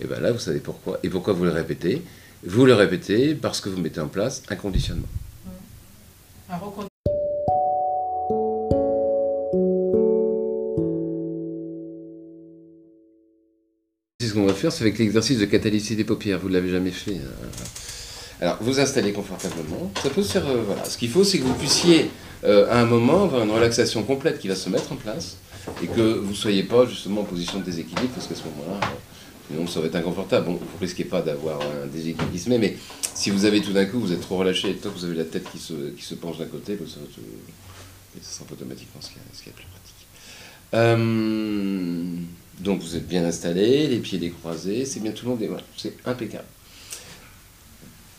et 0.02 0.06
bien 0.06 0.20
là, 0.20 0.32
vous 0.34 0.40
savez 0.40 0.60
pourquoi. 0.60 1.00
Et 1.04 1.10
pourquoi 1.10 1.34
vous 1.34 1.46
le 1.46 1.52
répétez 1.52 2.02
Vous 2.46 2.66
le 2.66 2.74
répétez 2.74 3.36
parce 3.36 3.62
que 3.62 3.70
vous 3.70 3.80
mettez 3.80 4.02
en 4.02 4.08
place 4.10 4.44
un 4.50 4.56
conditionnement. 4.56 5.08
Un 6.50 6.58
recon- 6.58 6.88
Ce 14.22 14.34
qu'on 14.34 14.46
va 14.46 14.54
faire, 14.54 14.72
c'est 14.72 14.84
avec 14.84 14.98
l'exercice 14.98 15.40
de 15.40 15.46
catalysie 15.46 15.96
des 15.96 16.04
paupières. 16.04 16.40
Vous 16.40 16.50
ne 16.50 16.54
l'avez 16.54 16.70
jamais 16.70 16.92
fait. 16.92 17.12
euh, 17.18 17.48
Alors, 18.42 18.58
vous 18.62 18.80
installez 18.80 19.14
confortablement. 19.14 19.92
Ça 20.02 20.10
peut 20.10 20.24
se 20.24 20.34
faire. 20.34 20.48
euh, 20.48 20.64
voilà. 20.66 20.84
Ce 20.86 20.98
qu'il 20.98 21.10
faut, 21.10 21.24
c'est 21.24 21.40
que 21.40 21.44
vous 21.44 21.54
puissiez, 21.54 22.12
euh, 22.44 22.70
à 22.70 22.80
un 22.82 22.86
moment, 22.86 23.24
avoir 23.24 23.44
une 23.44 23.52
relaxation 23.52 24.04
complète 24.04 24.40
qui 24.40 24.48
va 24.48 24.56
se 24.56 24.70
mettre 24.70 24.92
en 24.92 24.96
place 24.96 25.38
et 25.82 25.88
que 25.88 26.20
vous 26.20 26.32
ne 26.32 26.36
soyez 26.36 26.64
pas 26.64 26.86
justement 26.86 27.22
en 27.22 27.24
position 27.24 27.60
de 27.60 27.64
déséquilibre, 27.64 28.14
parce 28.14 28.28
qu'à 28.28 28.36
ce 28.36 28.44
moment-là, 28.44 28.88
sinon 29.50 29.66
ça 29.68 29.80
va 29.80 29.88
être 29.88 29.96
inconfortable. 29.96 30.46
Bon, 30.46 30.54
vous 30.54 30.66
ne 30.76 30.80
risquez 30.80 31.06
pas 31.06 31.22
d'avoir 31.22 31.60
un 31.62 31.88
déséquilibre 31.88 32.32
qui 32.32 32.40
se 32.40 32.50
met, 32.50 32.60
mais 32.60 32.78
si 33.14 33.30
vous 33.30 33.46
avez 33.46 33.62
tout 33.62 33.74
d'un 33.74 33.86
coup, 33.86 34.00
vous 34.00 34.12
êtes 34.12 34.22
trop 34.22 34.38
relâché 34.38 34.70
et 34.70 34.74
que 34.76 34.88
vous 34.88 35.06
avez 35.06 35.16
la 35.16 35.24
tête 35.24 35.50
qui 35.52 35.58
se, 35.58 35.74
qui 35.98 36.04
se 36.04 36.16
penche 36.16 36.38
d'un 36.38 36.46
côté, 36.46 36.76
bah, 36.76 36.86
ça, 36.88 37.00
va 37.00 38.22
sera 38.22 38.46
automatiquement 38.52 39.02
ce 39.02 39.10
qui 39.10 39.50
est, 39.50 39.54
plus 39.54 39.66
pratique. 39.66 40.08
Euh, 40.74 42.04
donc 42.60 42.82
vous 42.82 42.96
êtes 42.96 43.08
bien 43.08 43.24
installé, 43.26 43.88
les 43.88 44.00
pieds 44.00 44.20
décroisés, 44.20 44.86
c'est 44.86 45.00
bien 45.00 45.12
tout 45.12 45.26
le 45.26 45.32
monde 45.32 45.60
c'est 45.78 45.94
impeccable. 46.06 46.46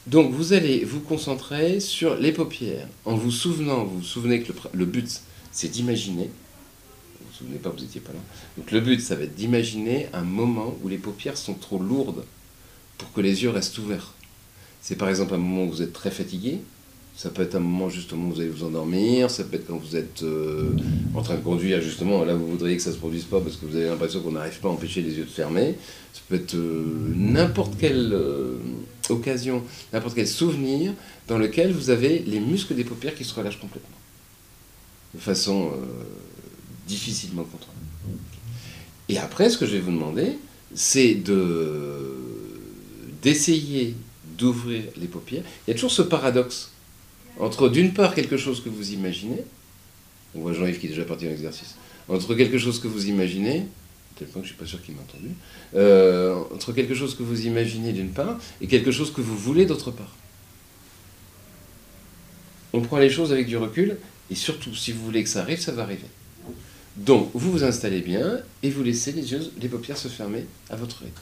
Donc 0.07 0.33
vous 0.33 0.53
allez 0.53 0.85
vous 0.85 1.01
concentrer 1.01 1.81
sur 1.81 2.15
les 2.15 2.31
paupières 2.31 2.87
en 3.05 3.17
vous 3.17 3.33
souvenant, 3.33 3.85
vous 3.85 3.99
vous 3.99 4.05
souvenez 4.05 4.41
que 4.41 4.53
le, 4.73 4.85
but 4.85 5.21
c'est 5.51 5.69
d'imaginer, 5.69 6.31
vous 7.21 7.27
vous 7.29 7.37
souvenez 7.37 7.59
pas, 7.59 7.71
vous 7.71 7.83
étiez 7.83 8.01
pas 8.01 8.13
là. 8.13 8.21
Donc 8.57 8.71
le 8.71 8.81
but 8.81 9.01
ça 9.01 9.17
va 9.17 9.25
être 9.25 9.35
d'imaginer 9.35 10.07
un 10.13 10.23
moment 10.23 10.77
où 10.83 10.89
les 10.89 10.99
paupières 10.99 11.37
sont 11.37 11.55
trop 11.55 11.81
lourdes 11.81 12.25
pour 12.99 13.13
que 13.13 13.21
les 13.21 13.43
yeux 13.43 13.51
restent 13.51 13.79
ouverts. 13.79 14.15
C'est 14.81 14.95
par 14.95 15.09
exemple 15.09 15.35
un 15.35 15.39
moment 15.39 15.65
où 15.65 15.71
vous 15.71 15.83
êtes 15.83 15.93
très 15.93 16.13
fatigué, 16.13 16.61
ça 17.17 17.31
peut 17.31 17.43
être 17.43 17.55
un 17.55 17.61
moment 17.61 17.89
justement 17.89 18.29
où 18.29 18.33
vous 18.35 18.41
allez 18.41 18.51
vous 18.51 18.65
endormir, 18.65 19.31
ça 19.31 19.43
peut 19.43 19.57
être 19.57 19.67
quand 19.67 19.79
vous 19.79 19.97
êtes 19.97 20.23
euh, 20.23 20.77
en 21.15 21.23
train 21.23 21.37
de 21.37 21.41
conduire 21.41 21.81
justement, 21.81 22.23
là 22.27 22.35
vous 22.35 22.47
voudriez 22.47 22.77
que 22.77 22.83
ça 22.83 22.91
ne 22.91 22.95
se 22.95 23.01
produise 23.01 23.25
pas 23.25 23.41
parce 23.41 23.57
que 23.57 23.65
vous 23.65 23.75
avez 23.75 23.87
l'impression 23.87 24.21
qu'on 24.21 24.33
n'arrive 24.33 24.61
pas 24.61 24.69
à 24.69 24.73
empêcher 24.73 25.01
les 25.01 25.15
yeux 25.15 25.25
de 25.25 25.31
fermer. 25.31 25.77
Ça 26.13 26.21
peut 26.29 26.35
être 26.35 26.55
euh, 26.55 26.85
n'importe 27.15 27.79
quelle 27.79 28.13
euh, 28.13 28.59
occasion, 29.09 29.63
n'importe 29.95 30.15
quel 30.15 30.29
souvenir 30.29 30.93
dans 31.27 31.39
lequel 31.39 31.73
vous 31.73 31.89
avez 31.89 32.19
les 32.19 32.39
muscles 32.39 32.75
des 32.75 32.85
paupières 32.85 33.15
qui 33.15 33.25
se 33.25 33.35
relâchent 33.35 33.61
complètement. 33.61 33.97
De 35.15 35.21
façon 35.21 35.71
difficilement 36.87 37.45
contrôlée. 37.45 37.73
Et 39.09 39.19
après, 39.19 39.49
ce 39.49 39.57
que 39.57 39.65
je 39.65 39.73
vais 39.73 39.81
vous 39.81 39.93
demander, 39.93 40.37
c'est 40.75 41.15
de 41.15 42.13
d'essayer 43.23 43.95
d'ouvrir 44.37 44.83
les 44.99 45.07
paupières. 45.07 45.43
Il 45.67 45.71
y 45.71 45.73
a 45.73 45.75
toujours 45.75 45.91
ce 45.91 46.03
paradoxe 46.03 46.73
entre 47.39 47.69
d'une 47.69 47.93
part 47.93 48.15
quelque 48.15 48.37
chose 48.37 48.63
que 48.63 48.69
vous 48.69 48.93
imaginez, 48.93 49.45
on 50.35 50.41
voit 50.41 50.53
Jean-Yves 50.53 50.79
qui 50.79 50.87
est 50.87 50.91
déjà 50.91 51.05
parti 51.05 51.27
en 51.27 51.31
exercice, 51.31 51.75
entre 52.09 52.35
quelque 52.35 52.59
chose 52.59 52.81
que 52.81 52.89
vous 52.89 53.07
imaginez, 53.09 53.67
tel 54.17 54.29
point 54.29 54.43
que 54.43 54.49
je 54.49 54.53
ne 54.53 54.57
suis 54.57 54.65
pas 54.65 54.69
sûr 54.69 54.83
qu'il 54.83 54.95
m'a 54.95 55.03
entendu, 55.03 55.31
euh, 55.75 56.43
entre 56.55 56.73
quelque 56.73 56.95
chose 56.95 57.15
que 57.15 57.23
vous 57.23 57.47
imaginez 57.47 57.93
d'une 57.93 58.11
part 58.11 58.39
et 58.61 58.67
quelque 58.67 58.91
chose 58.91 59.13
que 59.13 59.21
vous 59.21 59.37
voulez 59.37 59.67
d'autre 59.67 59.91
part. 59.91 60.15
On 62.73 62.81
prend 62.81 62.99
les 62.99 63.11
choses 63.11 63.33
avec 63.33 63.47
du 63.47 63.57
recul 63.57 63.97
et 64.31 64.35
surtout, 64.35 64.75
si 64.75 64.93
vous 64.93 65.05
voulez 65.05 65.23
que 65.23 65.29
ça 65.29 65.41
arrive, 65.41 65.61
ça 65.61 65.73
va 65.73 65.83
arriver. 65.83 66.07
Donc, 66.97 67.31
vous 67.35 67.53
vous 67.53 67.65
installez 67.65 68.01
bien 68.01 68.41
et 68.63 68.71
vous 68.71 68.83
laissez 68.83 69.13
les 69.13 69.33
yeux, 69.33 69.53
les 69.61 69.69
paupières 69.69 69.99
se 69.99 70.09
fermer 70.09 70.47
à 70.71 70.77
votre 70.77 71.01
rythme. 71.01 71.21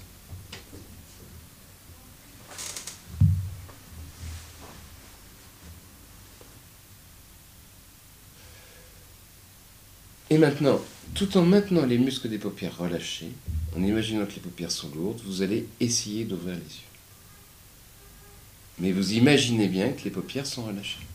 Et 10.35 10.38
maintenant, 10.38 10.81
tout 11.14 11.37
en 11.37 11.42
maintenant 11.42 11.87
les 11.87 11.97
muscles 11.97 12.29
des 12.29 12.38
paupières 12.38 12.77
relâchés, 12.77 13.31
en 13.77 13.81
imaginant 13.85 14.27
que 14.27 14.33
les 14.33 14.40
paupières 14.40 14.73
sont 14.73 14.90
lourdes, 14.92 15.20
vous 15.25 15.42
allez 15.42 15.68
essayer 15.79 16.25
d'ouvrir 16.25 16.57
les 16.57 16.61
yeux. 16.61 16.90
Mais 18.81 18.90
vous 18.90 19.12
imaginez 19.12 19.68
bien 19.68 19.90
que 19.90 20.03
les 20.03 20.11
paupières 20.11 20.44
sont 20.44 20.64
relâchées. 20.64 21.07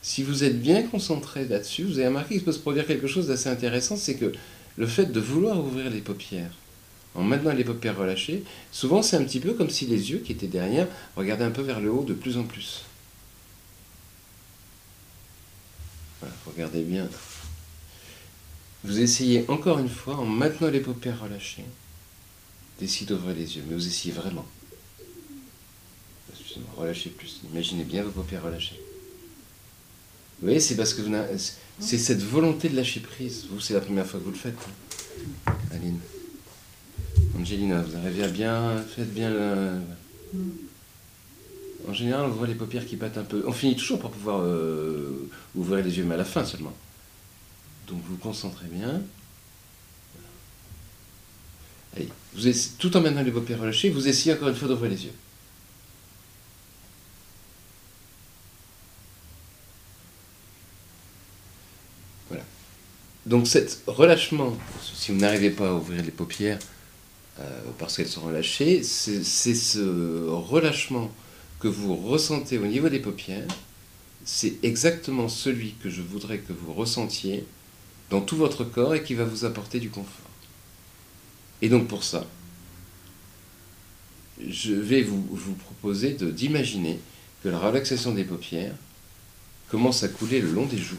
Si 0.00 0.22
vous 0.22 0.44
êtes 0.44 0.62
bien 0.62 0.84
concentré 0.84 1.44
là-dessus, 1.44 1.82
vous 1.82 1.98
avez 1.98 2.06
remarqué 2.06 2.36
qu'il 2.36 2.44
peut 2.44 2.52
se 2.52 2.60
produire 2.60 2.86
quelque 2.86 3.08
chose 3.08 3.26
d'assez 3.26 3.48
intéressant, 3.48 3.96
c'est 3.96 4.14
que 4.14 4.32
le 4.76 4.86
fait 4.86 5.06
de 5.06 5.18
vouloir 5.18 5.58
ouvrir 5.58 5.90
les 5.90 6.02
paupières, 6.02 6.54
en 7.16 7.24
maintenant 7.24 7.52
les 7.52 7.64
paupières 7.64 7.98
relâchées, 7.98 8.44
souvent 8.70 9.02
c'est 9.02 9.16
un 9.16 9.24
petit 9.24 9.40
peu 9.40 9.54
comme 9.54 9.70
si 9.70 9.86
les 9.86 10.12
yeux 10.12 10.18
qui 10.18 10.30
étaient 10.30 10.46
derrière 10.46 10.86
regardaient 11.16 11.42
un 11.42 11.50
peu 11.50 11.62
vers 11.62 11.80
le 11.80 11.90
haut 11.90 12.04
de 12.04 12.14
plus 12.14 12.36
en 12.36 12.44
plus. 12.44 12.84
Regardez 16.46 16.82
bien. 16.82 17.08
Vous 18.84 19.00
essayez 19.00 19.44
encore 19.48 19.78
une 19.78 19.88
fois, 19.88 20.16
en 20.16 20.26
maintenant 20.26 20.68
les 20.68 20.80
paupières 20.80 21.20
relâchées, 21.22 21.64
d'essayer 22.78 23.06
d'ouvrir 23.06 23.34
les 23.34 23.56
yeux, 23.56 23.64
mais 23.68 23.74
vous 23.74 23.86
essayez 23.86 24.12
vraiment. 24.12 24.46
Relâchez 26.76 27.10
plus. 27.10 27.40
Imaginez 27.52 27.84
bien 27.84 28.02
vos 28.02 28.10
paupières 28.10 28.42
relâchées. 28.42 28.80
Vous 30.40 30.46
voyez, 30.46 30.60
c'est 30.60 30.76
parce 30.76 30.94
que 30.94 31.02
vous 31.02 31.14
c'est 31.78 31.98
cette 31.98 32.22
volonté 32.22 32.68
de 32.68 32.76
lâcher 32.76 33.00
prise. 33.00 33.46
Vous, 33.50 33.60
c'est 33.60 33.74
la 33.74 33.80
première 33.80 34.06
fois 34.06 34.20
que 34.20 34.24
vous 34.24 34.30
le 34.30 34.36
faites, 34.36 34.58
hein, 35.46 35.52
Aline. 35.72 35.98
Angelina, 37.38 37.82
vous 37.82 37.96
arrivez 37.96 38.24
à 38.24 38.28
bien, 38.28 38.84
faites 38.94 39.12
bien 39.12 39.30
le... 39.30 39.80
En 41.88 41.92
général, 41.92 42.26
on 42.26 42.28
voit 42.30 42.46
les 42.46 42.54
paupières 42.54 42.86
qui 42.86 42.96
battent 42.96 43.18
un 43.18 43.24
peu. 43.24 43.44
On 43.46 43.52
finit 43.52 43.76
toujours 43.76 44.00
par 44.00 44.10
pouvoir 44.10 44.40
euh, 44.40 45.28
ouvrir 45.54 45.84
les 45.84 45.98
yeux, 45.98 46.04
mais 46.04 46.14
à 46.14 46.18
la 46.18 46.24
fin 46.24 46.44
seulement. 46.44 46.72
Donc 47.88 48.00
vous 48.08 48.16
concentrez 48.16 48.66
bien. 48.66 49.02
Allez, 51.96 52.08
tout 52.78 52.96
en 52.96 53.00
maintenant 53.00 53.22
les 53.22 53.30
paupières 53.30 53.60
relâchées, 53.60 53.90
vous 53.90 54.08
essayez 54.08 54.34
encore 54.34 54.48
une 54.48 54.54
fois 54.54 54.68
d'ouvrir 54.68 54.90
les 54.90 55.04
yeux. 55.04 55.12
Voilà. 62.28 62.44
Donc 63.26 63.46
cet 63.46 63.82
relâchement, 63.86 64.56
si 64.82 65.12
vous 65.12 65.18
n'arrivez 65.18 65.50
pas 65.50 65.68
à 65.68 65.72
ouvrir 65.74 66.02
les 66.02 66.10
paupières 66.10 66.58
euh, 67.38 67.60
parce 67.78 67.96
qu'elles 67.96 68.08
sont 68.08 68.22
relâchées, 68.22 68.82
c'est 68.82 69.54
ce 69.54 70.28
relâchement 70.28 71.12
que 71.64 71.68
vous 71.68 71.96
ressentez 71.96 72.58
au 72.58 72.66
niveau 72.66 72.90
des 72.90 73.00
paupières, 73.00 73.48
c'est 74.26 74.62
exactement 74.62 75.30
celui 75.30 75.72
que 75.82 75.88
je 75.88 76.02
voudrais 76.02 76.36
que 76.36 76.52
vous 76.52 76.74
ressentiez 76.74 77.46
dans 78.10 78.20
tout 78.20 78.36
votre 78.36 78.64
corps 78.64 78.94
et 78.94 79.02
qui 79.02 79.14
va 79.14 79.24
vous 79.24 79.46
apporter 79.46 79.80
du 79.80 79.88
confort. 79.88 80.30
Et 81.62 81.70
donc 81.70 81.88
pour 81.88 82.04
ça, 82.04 82.26
je 84.46 84.74
vais 84.74 85.00
vous, 85.00 85.26
vous 85.30 85.54
proposer 85.54 86.10
d'imaginer 86.12 87.00
que 87.42 87.48
la 87.48 87.58
relaxation 87.58 88.12
des 88.12 88.24
paupières 88.24 88.74
commence 89.70 90.02
à 90.02 90.08
couler 90.08 90.42
le 90.42 90.52
long 90.52 90.66
des 90.66 90.76
joues. 90.76 90.98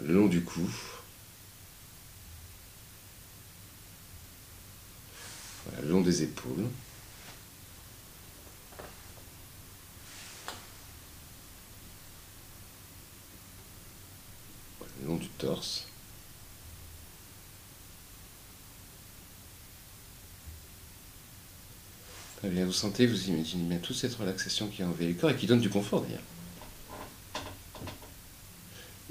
Le 0.00 0.14
long 0.14 0.28
du 0.28 0.44
cou. 0.44 0.70
Le 5.78 5.88
long 5.88 6.00
des 6.00 6.22
épaules. 6.22 6.66
Le 15.00 15.06
long 15.06 15.16
du 15.16 15.28
torse. 15.28 15.86
Bien, 22.42 22.64
vous 22.64 22.72
sentez, 22.72 23.06
vous 23.06 23.28
imaginez 23.28 23.68
bien 23.68 23.78
toute 23.78 23.96
cette 23.96 24.14
relaxation 24.14 24.68
qui 24.68 24.82
envahit 24.82 25.14
le 25.14 25.14
corps 25.14 25.30
et 25.30 25.36
qui 25.36 25.46
donne 25.46 25.60
du 25.60 25.68
confort 25.68 26.02
d'ailleurs. 26.02 26.20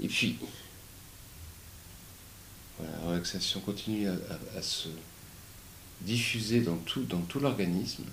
Et 0.02 0.08
puis, 0.08 0.36
voilà, 2.76 2.92
la 2.98 3.06
relaxation 3.06 3.60
continue 3.60 4.08
à 4.08 4.62
se 4.62 4.88
diffuser 6.02 6.60
dans 6.60 6.76
tout, 6.76 7.06
l'organisme, 7.40 8.04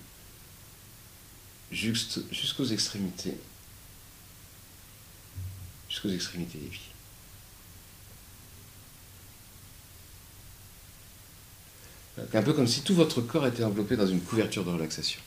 jusqu'aux 1.71 2.65
extrémités, 2.65 3.37
jusqu'aux 5.89 6.09
extrémités 6.09 6.57
des 6.59 6.67
pieds. 6.67 6.81
Un 12.33 12.41
peu 12.41 12.53
comme 12.53 12.67
si 12.67 12.81
tout 12.81 12.95
votre 12.95 13.21
corps 13.21 13.45
était 13.45 13.63
enveloppé 13.63 13.95
dans 13.95 14.07
une 14.07 14.21
couverture 14.21 14.65
de 14.65 14.71
relaxation. 14.71 15.21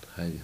Très 0.00 0.28
bien. 0.28 0.42